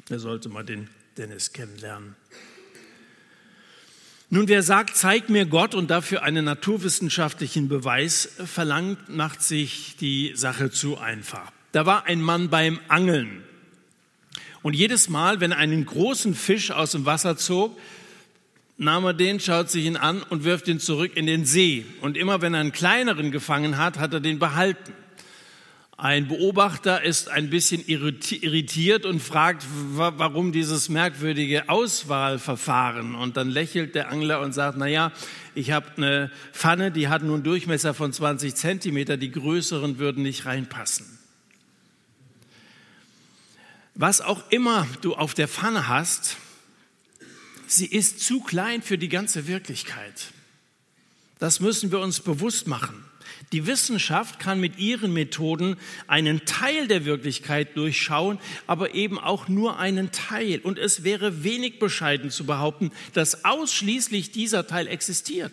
[0.09, 2.16] Er sollte mal den Dennis kennenlernen.
[4.32, 10.32] Nun, wer sagt, zeig mir Gott und dafür einen naturwissenschaftlichen Beweis verlangt, macht sich die
[10.36, 11.50] Sache zu einfach.
[11.72, 13.42] Da war ein Mann beim Angeln.
[14.62, 17.76] Und jedes Mal, wenn er einen großen Fisch aus dem Wasser zog,
[18.76, 21.84] nahm er den, schaut sich ihn an und wirft ihn zurück in den See.
[22.00, 24.92] Und immer wenn er einen kleineren gefangen hat, hat er den behalten.
[26.02, 33.14] Ein Beobachter ist ein bisschen irritiert und fragt, warum dieses merkwürdige Auswahlverfahren.
[33.14, 35.12] Und dann lächelt der Angler und sagt, na ja,
[35.54, 40.46] ich habe eine Pfanne, die hat einen Durchmesser von 20 Zentimeter, die größeren würden nicht
[40.46, 41.18] reinpassen.
[43.94, 46.38] Was auch immer du auf der Pfanne hast,
[47.66, 50.32] sie ist zu klein für die ganze Wirklichkeit.
[51.38, 53.04] Das müssen wir uns bewusst machen.
[53.52, 59.78] Die Wissenschaft kann mit ihren Methoden einen Teil der Wirklichkeit durchschauen, aber eben auch nur
[59.78, 60.60] einen Teil.
[60.60, 65.52] Und es wäre wenig bescheiden zu behaupten, dass ausschließlich dieser Teil existiert.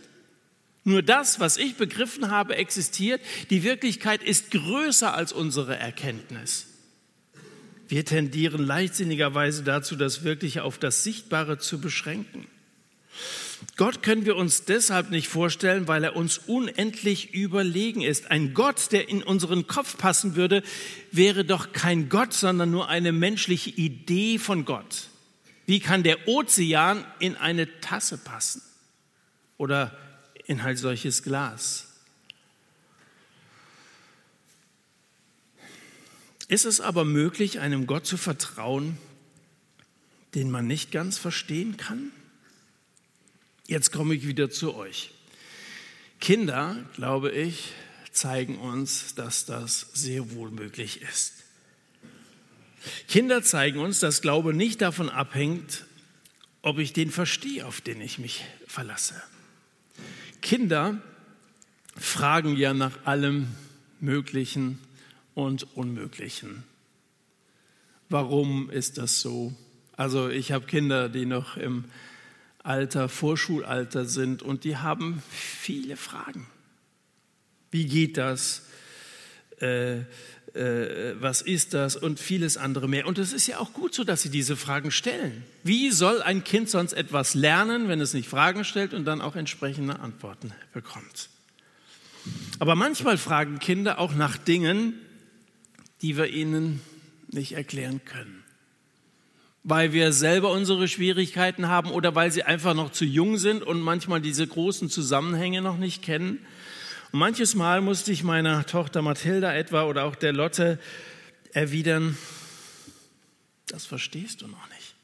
[0.83, 3.19] Nur das, was ich begriffen habe, existiert.
[3.49, 6.67] Die Wirklichkeit ist größer als unsere Erkenntnis.
[7.89, 12.45] Wir tendieren leichtsinnigerweise dazu, das Wirkliche auf das Sichtbare zu beschränken.
[13.77, 18.31] Gott können wir uns deshalb nicht vorstellen, weil er uns unendlich überlegen ist.
[18.31, 20.63] Ein Gott, der in unseren Kopf passen würde,
[21.11, 25.09] wäre doch kein Gott, sondern nur eine menschliche Idee von Gott.
[25.67, 28.63] Wie kann der Ozean in eine Tasse passen
[29.57, 29.95] oder
[30.45, 31.87] in halt solches Glas?
[36.47, 38.97] Ist es aber möglich, einem Gott zu vertrauen,
[40.33, 42.11] den man nicht ganz verstehen kann?
[43.67, 45.11] Jetzt komme ich wieder zu euch.
[46.21, 47.73] Kinder, glaube ich,
[48.11, 51.33] zeigen uns, dass das sehr wohl möglich ist.
[53.09, 55.85] Kinder zeigen uns, dass Glaube nicht davon abhängt,
[56.61, 59.21] ob ich den verstehe, auf den ich mich verlasse.
[60.41, 61.01] Kinder
[61.97, 63.49] fragen ja nach allem
[63.99, 64.79] Möglichen
[65.35, 66.63] und Unmöglichen.
[68.07, 69.53] Warum ist das so?
[69.97, 71.83] Also ich habe Kinder, die noch im
[72.67, 76.47] Alter, Vorschulalter sind und die haben viele Fragen.
[77.71, 78.63] Wie geht das?
[79.61, 79.99] Äh,
[80.53, 81.95] äh, was ist das?
[81.95, 83.07] Und vieles andere mehr.
[83.07, 85.45] Und es ist ja auch gut so, dass sie diese Fragen stellen.
[85.63, 89.37] Wie soll ein Kind sonst etwas lernen, wenn es nicht Fragen stellt und dann auch
[89.37, 91.29] entsprechende Antworten bekommt?
[92.59, 94.93] Aber manchmal fragen Kinder auch nach Dingen,
[96.01, 96.81] die wir ihnen
[97.31, 98.43] nicht erklären können
[99.69, 103.81] weil wir selber unsere Schwierigkeiten haben oder weil sie einfach noch zu jung sind und
[103.81, 106.39] manchmal diese großen Zusammenhänge noch nicht kennen.
[107.11, 110.79] Und manches Mal musste ich meiner Tochter Mathilda etwa oder auch der Lotte
[111.51, 112.17] erwidern,
[113.67, 114.95] das verstehst du noch nicht.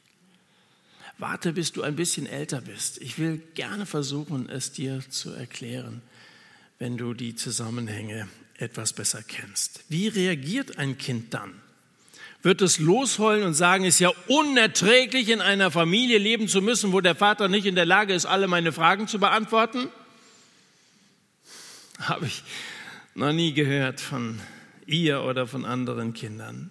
[1.17, 3.01] Warte, bis du ein bisschen älter bist.
[3.01, 6.01] Ich will gerne versuchen, es dir zu erklären,
[6.79, 9.83] wenn du die Zusammenhänge etwas besser kennst.
[9.89, 11.62] Wie reagiert ein Kind dann?
[12.43, 16.91] Wird es losheulen und sagen, es ist ja unerträglich, in einer Familie leben zu müssen,
[16.91, 19.87] wo der Vater nicht in der Lage ist, alle meine Fragen zu beantworten?
[21.99, 22.43] Habe ich
[23.15, 24.39] noch nie gehört von
[24.85, 26.69] ihr oder von anderen Kindern.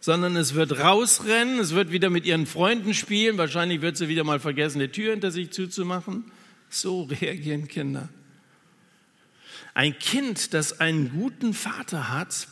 [0.00, 4.22] Sondern es wird rausrennen, es wird wieder mit ihren Freunden spielen, wahrscheinlich wird sie wieder
[4.22, 6.30] mal vergessen, die Tür hinter sich zuzumachen.
[6.68, 8.10] So reagieren Kinder.
[9.72, 12.48] Ein Kind, das einen guten Vater hat,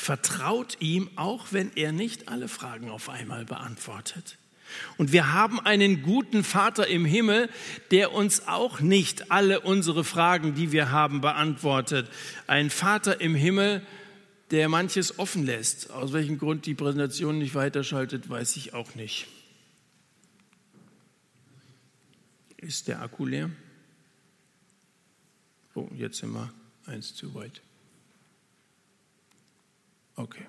[0.00, 4.38] vertraut ihm, auch wenn er nicht alle Fragen auf einmal beantwortet.
[4.96, 7.48] Und wir haben einen guten Vater im Himmel,
[7.90, 12.08] der uns auch nicht alle unsere Fragen, die wir haben, beantwortet.
[12.46, 13.84] Ein Vater im Himmel,
[14.50, 15.90] der manches offen lässt.
[15.90, 19.26] Aus welchem Grund die Präsentation nicht weiterschaltet, weiß ich auch nicht.
[22.56, 23.50] Ist der Akku leer?
[25.74, 26.52] Oh, jetzt sind wir
[26.86, 27.62] eins zu weit.
[30.16, 30.46] Okay.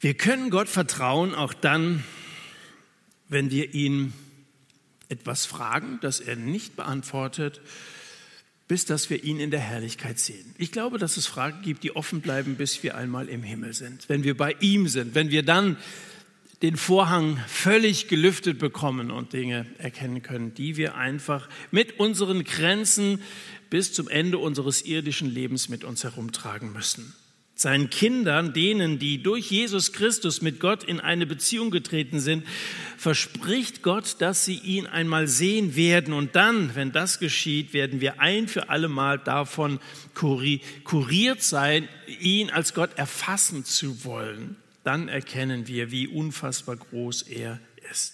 [0.00, 2.04] Wir können Gott vertrauen auch dann,
[3.28, 4.12] wenn wir ihn
[5.08, 7.60] etwas fragen, das er nicht beantwortet,
[8.68, 10.54] bis dass wir ihn in der Herrlichkeit sehen.
[10.58, 14.08] Ich glaube, dass es Fragen gibt, die offen bleiben, bis wir einmal im Himmel sind,
[14.08, 15.76] wenn wir bei ihm sind, wenn wir dann
[16.62, 23.20] den Vorhang völlig gelüftet bekommen und Dinge erkennen können, die wir einfach mit unseren Grenzen
[23.74, 27.12] bis zum Ende unseres irdischen Lebens mit uns herumtragen müssen
[27.56, 32.44] seinen Kindern, denen, die durch Jesus Christus mit Gott in eine Beziehung getreten sind,
[32.96, 36.14] verspricht Gott, dass sie ihn einmal sehen werden.
[36.14, 39.80] Und dann, wenn das geschieht, werden wir ein für alle Mal davon
[40.14, 41.88] kuriert sein,
[42.20, 44.56] ihn als Gott erfassen zu wollen.
[44.82, 47.60] Dann erkennen wir, wie unfassbar groß er
[47.90, 48.13] ist.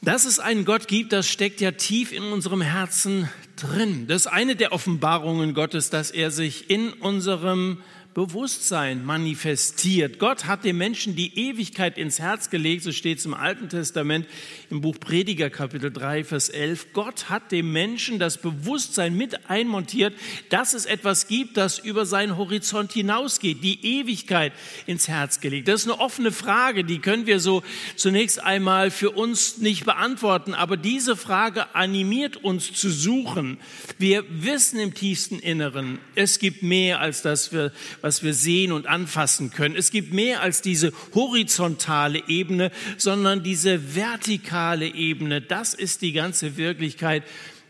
[0.00, 4.06] Dass es einen Gott gibt, das steckt ja tief in unserem Herzen drin.
[4.06, 7.78] Das ist eine der Offenbarungen Gottes, dass er sich in unserem
[8.18, 10.18] Bewusstsein manifestiert.
[10.18, 14.26] Gott hat dem Menschen die Ewigkeit ins Herz gelegt, so steht es im Alten Testament
[14.70, 16.88] im Buch Prediger Kapitel 3, Vers 11.
[16.94, 20.14] Gott hat dem Menschen das Bewusstsein mit einmontiert,
[20.48, 24.52] dass es etwas gibt, das über seinen Horizont hinausgeht, die Ewigkeit
[24.86, 25.68] ins Herz gelegt.
[25.68, 27.62] Das ist eine offene Frage, die können wir so
[27.94, 33.58] zunächst einmal für uns nicht beantworten, aber diese Frage animiert uns zu suchen.
[33.96, 37.52] Wir wissen im tiefsten Inneren, es gibt mehr als das,
[38.00, 39.76] was was wir sehen und anfassen können.
[39.76, 45.42] Es gibt mehr als diese horizontale Ebene, sondern diese vertikale Ebene.
[45.42, 47.22] Das ist die ganze Wirklichkeit,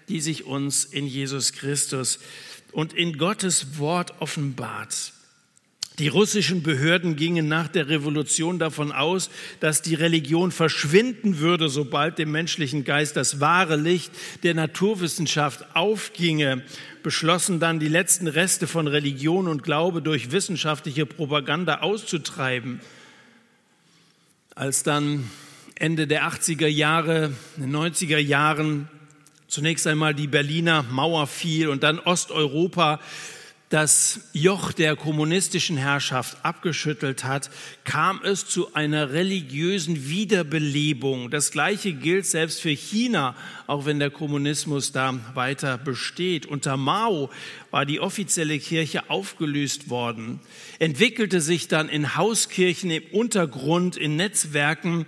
[0.09, 2.21] die sich uns in Jesus Christus
[2.71, 5.13] und in Gottes Wort offenbart.
[5.99, 12.19] Die russischen Behörden gingen nach der Revolution davon aus, dass die Religion verschwinden würde, sobald
[12.19, 14.13] dem menschlichen Geist das wahre Licht
[14.45, 16.63] der Naturwissenschaft aufginge,
[17.03, 22.81] beschlossen dann die letzten Reste von Religion und Glaube durch wissenschaftliche Propaganda auszutreiben.
[24.55, 25.29] Als dann
[25.75, 28.89] Ende der 80er Jahre, in den 90er Jahren
[29.49, 33.01] zunächst einmal die Berliner Mauer fiel und dann Osteuropa
[33.69, 37.51] das Joch der kommunistischen Herrschaft abgeschüttelt hat,
[37.85, 41.31] kam es zu einer religiösen Wiederbelebung.
[41.31, 46.47] Das Gleiche gilt selbst für China, auch wenn der Kommunismus da weiter besteht.
[46.47, 47.29] Unter Mao
[47.71, 50.41] war die offizielle Kirche aufgelöst worden,
[50.79, 55.05] entwickelte sich dann in Hauskirchen im Untergrund, in Netzwerken,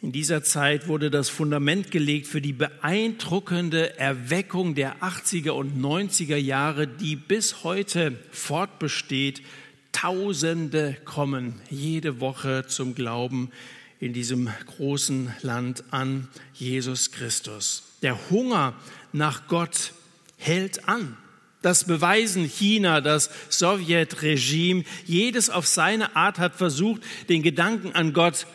[0.00, 6.36] in dieser Zeit wurde das Fundament gelegt für die beeindruckende Erweckung der 80er und 90er
[6.36, 9.42] Jahre, die bis heute fortbesteht.
[9.90, 13.50] Tausende kommen jede Woche zum Glauben
[13.98, 17.82] in diesem großen Land an Jesus Christus.
[18.02, 18.74] Der Hunger
[19.12, 19.92] nach Gott
[20.36, 21.16] hält an.
[21.60, 24.84] Das beweisen China, das Sowjetregime.
[25.06, 28.46] Jedes auf seine Art hat versucht, den Gedanken an Gott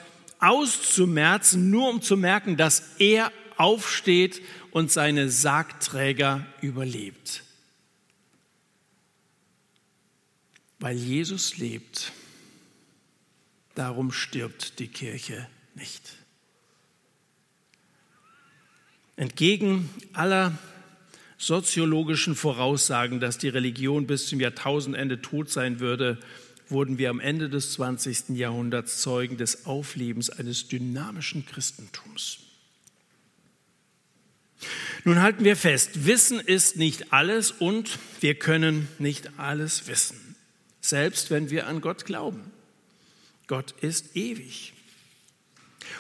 [0.43, 7.43] auszumerzen, nur um zu merken, dass er aufsteht und seine Sargträger überlebt.
[10.79, 12.12] Weil Jesus lebt,
[13.75, 16.13] darum stirbt die Kirche nicht.
[19.15, 20.58] Entgegen aller
[21.38, 26.17] soziologischen Voraussagen, dass die Religion bis zum Jahrtausendende tot sein würde,
[26.74, 28.30] wurden wir am Ende des 20.
[28.30, 32.39] Jahrhunderts Zeugen des Auflebens eines dynamischen Christentums.
[35.05, 40.36] Nun halten wir fest, Wissen ist nicht alles und wir können nicht alles wissen,
[40.82, 42.51] selbst wenn wir an Gott glauben.
[43.47, 44.74] Gott ist ewig.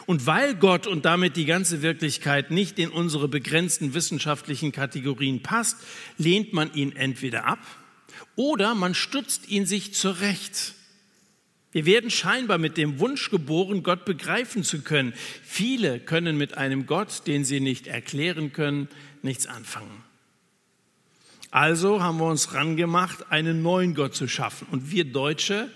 [0.05, 5.77] Und weil Gott und damit die ganze Wirklichkeit nicht in unsere begrenzten wissenschaftlichen Kategorien passt,
[6.17, 7.59] lehnt man ihn entweder ab
[8.35, 10.73] Oder man stutzt ihn sich zurecht.
[11.71, 15.13] Wir werden scheinbar mit dem Wunsch geboren, Gott begreifen zu können.
[15.43, 18.87] Viele können mit einem Gott, den sie nicht erklären können,
[19.23, 20.03] nichts anfangen.
[21.49, 24.67] Also haben wir uns rangemacht, einen neuen Gott zu schaffen.
[24.71, 25.69] Und wir Deutsche,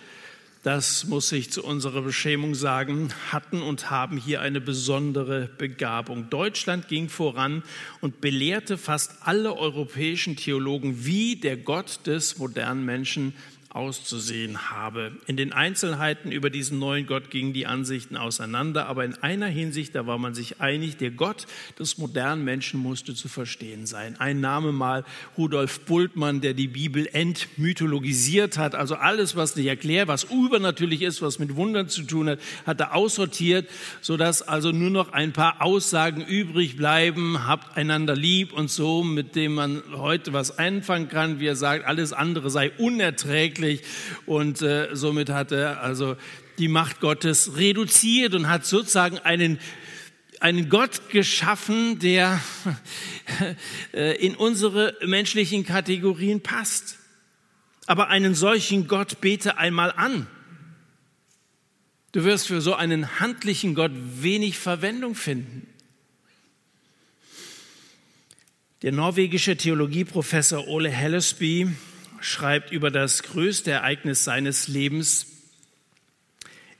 [0.68, 6.30] das muss ich zu unserer Beschämung sagen, hatten und haben hier eine besondere Begabung.
[6.30, 7.64] Deutschland ging voran
[8.02, 13.34] und belehrte fast alle europäischen Theologen, wie der Gott des modernen Menschen
[13.78, 15.12] auszusehen habe.
[15.28, 19.94] In den Einzelheiten über diesen neuen Gott gingen die Ansichten auseinander, aber in einer Hinsicht,
[19.94, 21.46] da war man sich einig, der Gott
[21.78, 24.20] des modernen Menschen musste zu verstehen sein.
[24.20, 25.06] Ein Name mal
[25.38, 31.22] Rudolf Bultmann, der die Bibel entmythologisiert hat, also alles, was nicht erklärt, was übernatürlich ist,
[31.22, 33.70] was mit Wundern zu tun hat, hat er aussortiert,
[34.02, 39.36] sodass also nur noch ein paar Aussagen übrig bleiben, habt einander lieb und so, mit
[39.36, 43.82] dem man heute was einfangen kann, wie er sagt, alles andere sei unerträglich wirklich.
[44.26, 46.16] Und äh, somit hat er also
[46.58, 49.60] die Macht Gottes reduziert und hat sozusagen einen
[50.40, 52.40] einen Gott geschaffen, der
[53.94, 57.00] äh, in unsere menschlichen Kategorien passt.
[57.88, 60.28] Aber einen solchen Gott bete einmal an.
[62.12, 65.68] Du wirst für so einen handlichen Gott wenig Verwendung finden.
[68.84, 71.74] Der norwegische Theologieprofessor Ole Hellesby
[72.22, 75.28] schreibt über das größte Ereignis seines Lebens,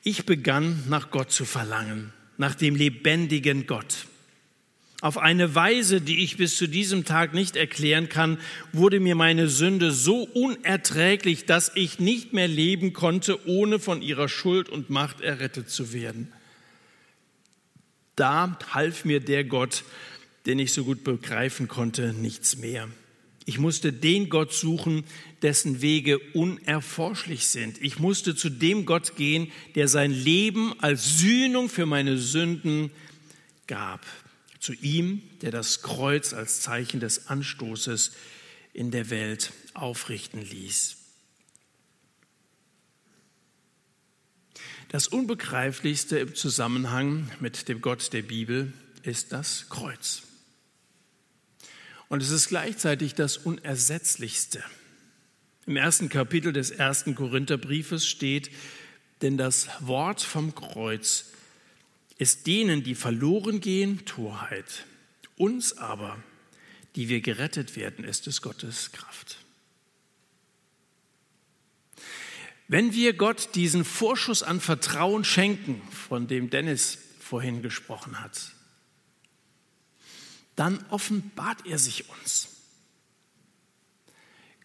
[0.04, 4.08] ich begann nach Gott zu verlangen, nach dem lebendigen Gott.
[5.02, 8.40] Auf eine Weise, die ich bis zu diesem Tag nicht erklären kann,
[8.72, 14.28] wurde mir meine Sünde so unerträglich, dass ich nicht mehr leben konnte, ohne von ihrer
[14.28, 16.34] Schuld und Macht errettet zu werden.
[18.16, 19.84] Da half mir der Gott,
[20.48, 22.88] den ich so gut begreifen konnte, nichts mehr.
[23.48, 25.06] Ich musste den Gott suchen,
[25.42, 27.82] dessen Wege unerforschlich sind.
[27.82, 32.92] Ich musste zu dem Gott gehen, der sein Leben als Sühnung für meine Sünden
[33.66, 34.06] gab.
[34.60, 38.12] Zu ihm, der das Kreuz als Zeichen des Anstoßes
[38.74, 40.98] in der Welt aufrichten ließ.
[44.90, 48.74] Das Unbegreiflichste im Zusammenhang mit dem Gott der Bibel
[49.04, 50.27] ist das Kreuz.
[52.10, 54.64] Und es ist gleichzeitig das Unersetzlichste.
[55.66, 58.50] Im ersten Kapitel des ersten Korintherbriefes steht,
[59.22, 61.26] denn das Wort vom Kreuz
[62.18, 64.86] ist denen, die verloren gehen, Torheit.
[65.36, 66.22] Uns aber,
[66.96, 69.38] die wir gerettet werden, ist es Gottes Kraft.
[72.70, 78.54] Wenn wir Gott diesen Vorschuss an Vertrauen schenken, von dem Dennis vorhin gesprochen hat,
[80.58, 82.50] dann offenbart er sich uns.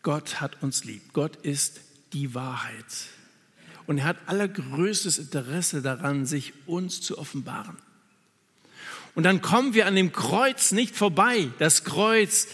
[0.03, 1.13] Gott hat uns lieb.
[1.13, 1.81] Gott ist
[2.13, 2.85] die Wahrheit.
[3.87, 7.77] Und er hat allergrößtes Interesse daran, sich uns zu offenbaren.
[9.15, 11.51] Und dann kommen wir an dem Kreuz nicht vorbei.
[11.59, 12.49] Das Kreuz,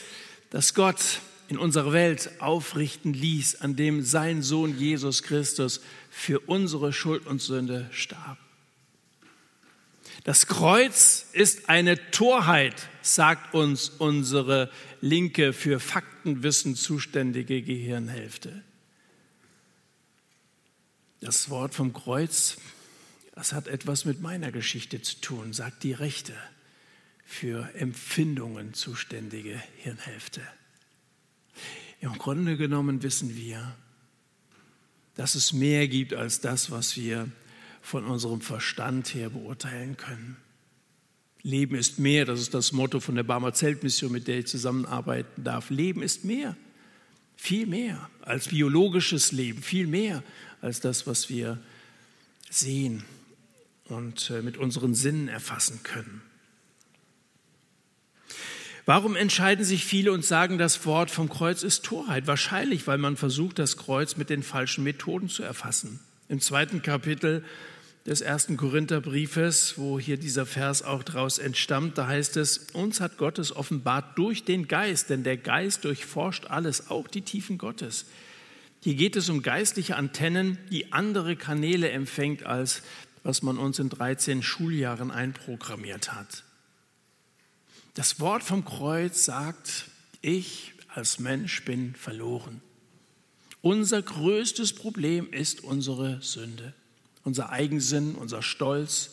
[0.51, 5.81] das Gott in unserer Welt aufrichten ließ, an dem sein Sohn Jesus Christus
[6.11, 8.39] für unsere Schuld und Sünde starb.
[10.25, 12.75] Das Kreuz ist eine Torheit,
[13.15, 18.63] sagt uns unsere linke, für Faktenwissen zuständige Gehirnhälfte.
[21.21, 22.59] Das Wort vom Kreuz,
[23.35, 26.35] das hat etwas mit meiner Geschichte zu tun, sagt die rechte,
[27.25, 30.41] für Empfindungen zuständige Hirnhälfte.
[32.01, 33.77] Im Grunde genommen wissen wir,
[35.17, 37.29] dass es mehr gibt als das, was wir
[37.83, 40.37] von unserem Verstand her beurteilen können.
[41.43, 45.45] Leben ist mehr, das ist das Motto von der Barmer Zeltmission, mit der ich zusammenarbeiten
[45.45, 45.71] darf.
[45.71, 46.57] Leben ist mehr,
[47.37, 50.23] viel mehr als biologisches Leben, viel mehr
[50.61, 51.59] als das, was wir
[52.51, 53.05] sehen
[53.85, 56.23] und äh, mit unseren Sinnen erfassen können.
[58.89, 62.27] Warum entscheiden sich viele und sagen, das Wort vom Kreuz ist Torheit?
[62.27, 66.01] Wahrscheinlich, weil man versucht, das Kreuz mit den falschen Methoden zu erfassen.
[66.31, 67.45] Im zweiten Kapitel
[68.09, 73.19] des ersten Korintherbriefes, wo hier dieser Vers auch daraus entstammt, da heißt es, uns hat
[73.19, 78.07] Gottes offenbart durch den Geist, denn der Geist durchforscht alles, auch die Tiefen Gottes.
[78.81, 82.83] Hier geht es um geistliche Antennen, die andere Kanäle empfängt, als
[83.25, 86.45] was man uns in 13 Schuljahren einprogrammiert hat.
[87.93, 89.85] Das Wort vom Kreuz sagt,
[90.23, 92.63] ich als Mensch bin verloren.
[93.61, 96.73] Unser größtes Problem ist unsere Sünde
[97.29, 99.11] unser Eigensinn, unser Stolz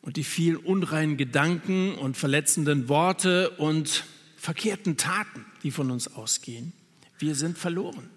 [0.00, 4.04] und die vielen unreinen Gedanken und verletzenden Worte und
[4.36, 6.72] verkehrten Taten, die von uns ausgehen.
[7.18, 8.08] Wir sind verloren.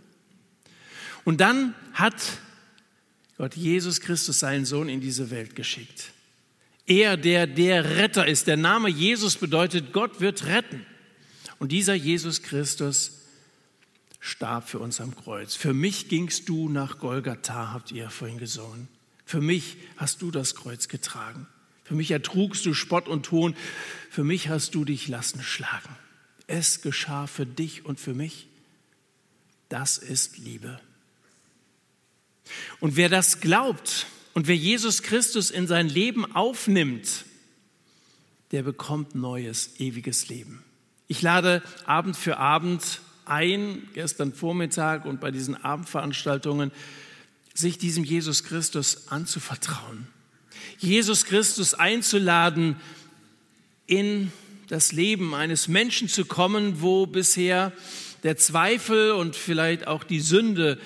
[1.26, 2.16] Und dann hat
[3.38, 6.12] Gott Jesus Christus, seinen Sohn, in diese Welt geschickt.
[6.86, 8.48] Er, der der Retter ist.
[8.48, 10.86] Der Name Jesus bedeutet, Gott wird retten.
[11.60, 13.17] Und dieser Jesus Christus
[14.28, 15.56] starb für uns am Kreuz.
[15.56, 18.88] Für mich gingst du nach Golgatha, habt ihr vorhin gesungen.
[19.26, 21.48] Für mich hast du das Kreuz getragen.
[21.84, 23.56] Für mich ertrugst du Spott und Ton.
[24.10, 25.96] Für mich hast du dich lassen schlagen.
[26.46, 28.48] Es geschah für dich und für mich.
[29.70, 30.80] Das ist Liebe.
[32.80, 37.26] Und wer das glaubt und wer Jesus Christus in sein Leben aufnimmt,
[38.52, 40.64] der bekommt neues, ewiges Leben.
[41.08, 46.72] Ich lade Abend für Abend ein, gestern Vormittag und bei diesen Abendveranstaltungen,
[47.54, 50.08] sich diesem Jesus Christus anzuvertrauen.
[50.80, 52.76] Jesus Christus einzuladen,
[53.88, 54.32] in
[54.68, 57.72] das Leben eines Menschen zu kommen, wo bisher
[58.24, 60.78] der Zweifel und vielleicht auch die Sünde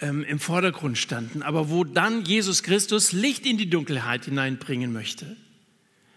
[0.00, 5.36] ähm, im Vordergrund standen, aber wo dann Jesus Christus Licht in die Dunkelheit hineinbringen möchte.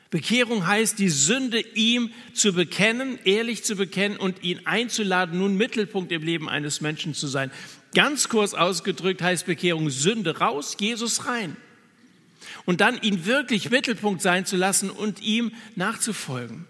[0.10, 6.12] Bekehrung heißt, die Sünde ihm zu bekennen, ehrlich zu bekennen und ihn einzuladen, nun Mittelpunkt
[6.12, 7.51] im Leben eines Menschen zu sein.
[7.93, 11.58] Ganz kurz ausgedrückt heißt Bekehrung Sünde raus, Jesus rein.
[12.66, 16.66] Und dann ihn wirklich Mittelpunkt sein zu lassen und ihm nachzufolgen.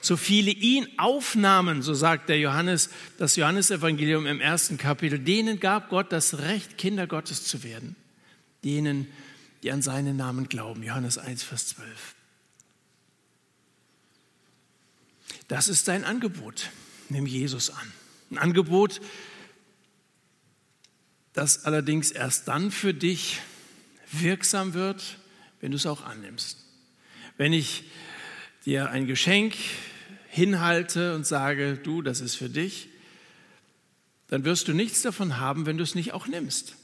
[0.00, 2.88] So viele ihn aufnahmen, so sagt der Johannes,
[3.18, 7.96] das Johannesevangelium im ersten Kapitel, denen gab Gott das Recht, Kinder Gottes zu werden.
[8.64, 9.08] Denen,
[9.62, 10.82] die an seinen Namen glauben.
[10.82, 12.14] Johannes 1, Vers 12.
[15.50, 16.70] Das ist sein Angebot.
[17.08, 17.92] Nimm Jesus an.
[18.30, 19.00] Ein Angebot,
[21.32, 23.40] das allerdings erst dann für dich
[24.12, 25.18] wirksam wird,
[25.60, 26.64] wenn du es auch annimmst.
[27.36, 27.82] Wenn ich
[28.64, 29.56] dir ein Geschenk
[30.28, 32.88] hinhalte und sage, du, das ist für dich,
[34.28, 36.76] dann wirst du nichts davon haben, wenn du es nicht auch nimmst.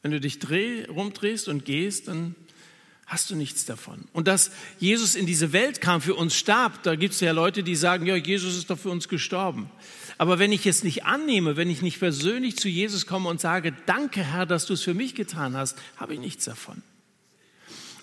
[0.00, 2.36] Wenn du dich dreh, rumdrehst und gehst, dann
[3.06, 4.04] hast du nichts davon.
[4.12, 7.62] Und dass Jesus in diese Welt kam, für uns starb, da gibt es ja Leute,
[7.62, 9.70] die sagen, ja, Jesus ist doch für uns gestorben.
[10.16, 13.74] Aber wenn ich es nicht annehme, wenn ich nicht persönlich zu Jesus komme und sage,
[13.86, 16.82] danke Herr, dass du es für mich getan hast, habe ich nichts davon.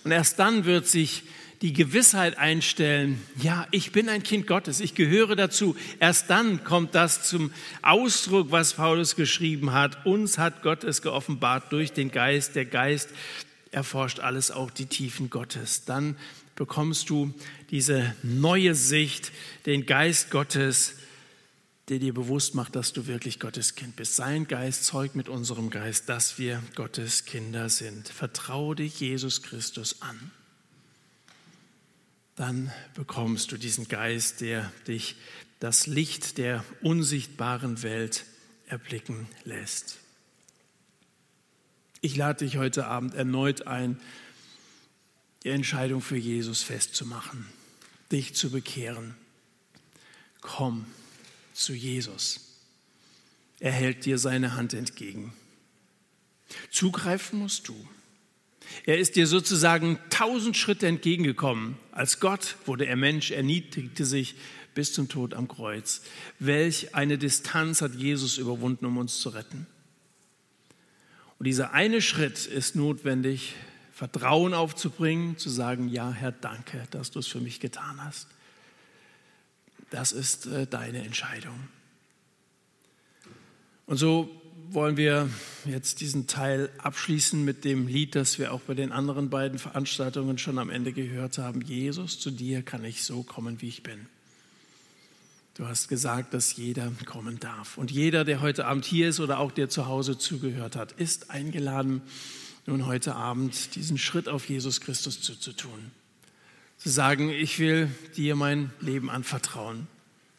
[0.04, 1.24] Und erst dann wird sich
[1.62, 5.76] die Gewissheit einstellen, ja, ich bin ein Kind Gottes, ich gehöre dazu.
[6.00, 7.52] Erst dann kommt das zum
[7.84, 10.06] Ausdruck, was Paulus geschrieben hat.
[10.06, 12.56] Uns hat Gott es geoffenbart durch den Geist.
[12.56, 13.10] Der Geist
[13.72, 15.86] erforscht alles, auch die Tiefen Gottes.
[15.86, 16.18] Dann
[16.56, 17.34] bekommst du
[17.70, 19.32] diese neue Sicht,
[19.66, 20.96] den Geist Gottes,
[21.88, 24.16] der dir bewusst macht, dass du wirklich Gottes Kind bist.
[24.16, 28.08] Sein Geist zeugt mit unserem Geist, dass wir Gottes Kinder sind.
[28.08, 30.32] Vertraue dich Jesus Christus an.
[32.36, 35.16] Dann bekommst du diesen Geist, der dich
[35.60, 38.26] das Licht der unsichtbaren Welt
[38.68, 40.01] erblicken lässt.
[42.02, 44.00] Ich lade dich heute Abend erneut ein,
[45.44, 47.46] die Entscheidung für Jesus festzumachen,
[48.12, 49.16] dich zu bekehren.
[50.42, 50.86] Komm
[51.54, 52.40] zu Jesus.
[53.60, 55.34] Er hält dir seine Hand entgegen.
[56.72, 57.76] Zugreifen musst du.
[58.86, 61.78] Er ist dir sozusagen tausend Schritte entgegengekommen.
[61.92, 64.36] Als Gott wurde er Mensch, erniedrigte sich
[64.74, 66.02] bis zum Tod am Kreuz.
[66.40, 69.68] Welch eine Distanz hat Jesus überwunden, um uns zu retten.
[71.42, 73.56] Und dieser eine Schritt ist notwendig,
[73.92, 78.28] Vertrauen aufzubringen, zu sagen, ja Herr, danke, dass du es für mich getan hast.
[79.90, 81.56] Das ist äh, deine Entscheidung.
[83.88, 84.30] Und so
[84.70, 85.30] wollen wir
[85.66, 90.38] jetzt diesen Teil abschließen mit dem Lied, das wir auch bei den anderen beiden Veranstaltungen
[90.38, 91.62] schon am Ende gehört haben.
[91.62, 94.06] Jesus, zu dir kann ich so kommen, wie ich bin.
[95.62, 97.78] Du hast gesagt, dass jeder kommen darf.
[97.78, 101.30] Und jeder, der heute Abend hier ist oder auch der zu Hause zugehört hat, ist
[101.30, 102.02] eingeladen,
[102.66, 105.92] nun heute Abend diesen Schritt auf Jesus Christus zuzutun.
[106.80, 109.86] Zu sagen, ich will dir mein Leben anvertrauen,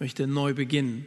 [0.01, 1.07] möchte neu beginnen.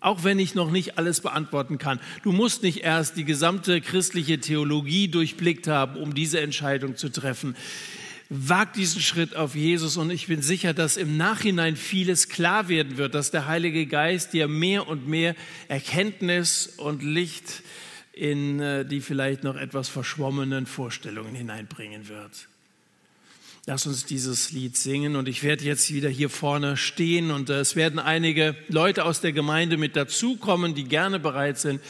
[0.00, 2.00] Auch wenn ich noch nicht alles beantworten kann.
[2.24, 7.54] Du musst nicht erst die gesamte christliche Theologie durchblickt haben, um diese Entscheidung zu treffen.
[8.34, 12.96] Wag diesen Schritt auf Jesus und ich bin sicher, dass im Nachhinein vieles klar werden
[12.96, 15.36] wird, dass der Heilige Geist dir mehr und mehr
[15.68, 17.62] Erkenntnis und Licht
[18.14, 22.48] in äh, die vielleicht noch etwas verschwommenen Vorstellungen hineinbringen wird.
[23.66, 27.60] Lass uns dieses Lied singen und ich werde jetzt wieder hier vorne stehen und äh,
[27.60, 31.82] es werden einige Leute aus der Gemeinde mit dazukommen, die gerne bereit sind,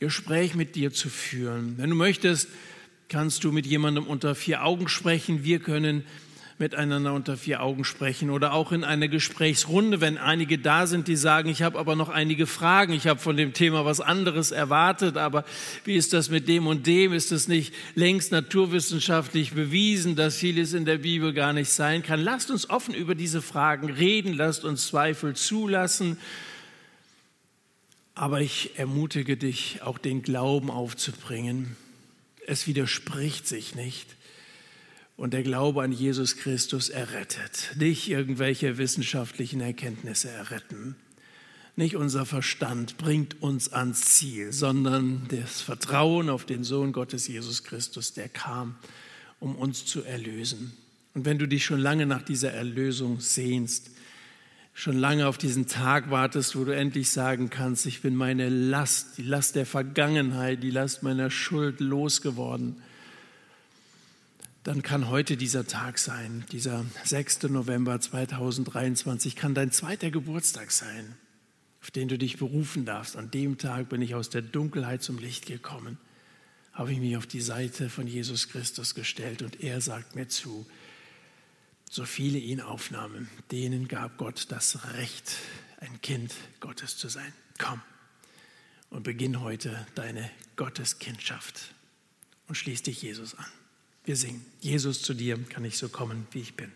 [0.00, 1.74] Gespräch mit dir zu führen.
[1.78, 2.48] Wenn du möchtest,
[3.08, 5.44] kannst du mit jemandem unter vier Augen sprechen.
[5.44, 6.04] Wir können
[6.58, 11.16] miteinander unter vier Augen sprechen oder auch in einer Gesprächsrunde, wenn einige da sind, die
[11.16, 15.18] sagen, ich habe aber noch einige Fragen, ich habe von dem Thema was anderes erwartet,
[15.18, 15.44] aber
[15.84, 17.12] wie ist das mit dem und dem?
[17.12, 22.20] Ist es nicht längst naturwissenschaftlich bewiesen, dass vieles in der Bibel gar nicht sein kann?
[22.20, 26.18] Lasst uns offen über diese Fragen reden, lasst uns Zweifel zulassen.
[28.14, 31.76] Aber ich ermutige dich, auch den Glauben aufzubringen.
[32.46, 34.14] Es widerspricht sich nicht.
[35.16, 37.74] Und der Glaube an Jesus Christus errettet.
[37.76, 40.94] Nicht irgendwelche wissenschaftlichen Erkenntnisse erretten.
[41.74, 47.64] Nicht unser Verstand bringt uns ans Ziel, sondern das Vertrauen auf den Sohn Gottes Jesus
[47.64, 48.76] Christus, der kam,
[49.40, 50.72] um uns zu erlösen.
[51.14, 53.90] Und wenn du dich schon lange nach dieser Erlösung sehnst,
[54.76, 59.16] schon lange auf diesen Tag wartest, wo du endlich sagen kannst, ich bin meine Last,
[59.16, 62.76] die Last der Vergangenheit, die Last meiner Schuld losgeworden,
[64.64, 67.44] dann kann heute dieser Tag sein, dieser 6.
[67.44, 71.14] November 2023, kann dein zweiter Geburtstag sein,
[71.80, 73.16] auf den du dich berufen darfst.
[73.16, 75.96] An dem Tag bin ich aus der Dunkelheit zum Licht gekommen,
[76.74, 80.66] habe ich mich auf die Seite von Jesus Christus gestellt und er sagt mir zu,
[81.90, 85.36] so viele ihn aufnahmen, denen gab Gott das Recht,
[85.80, 87.32] ein Kind Gottes zu sein.
[87.58, 87.80] Komm
[88.90, 91.74] und beginn heute deine Gotteskindschaft
[92.48, 93.46] und schließ dich Jesus an.
[94.04, 94.44] Wir singen.
[94.60, 96.72] Jesus zu dir kann ich so kommen, wie ich bin.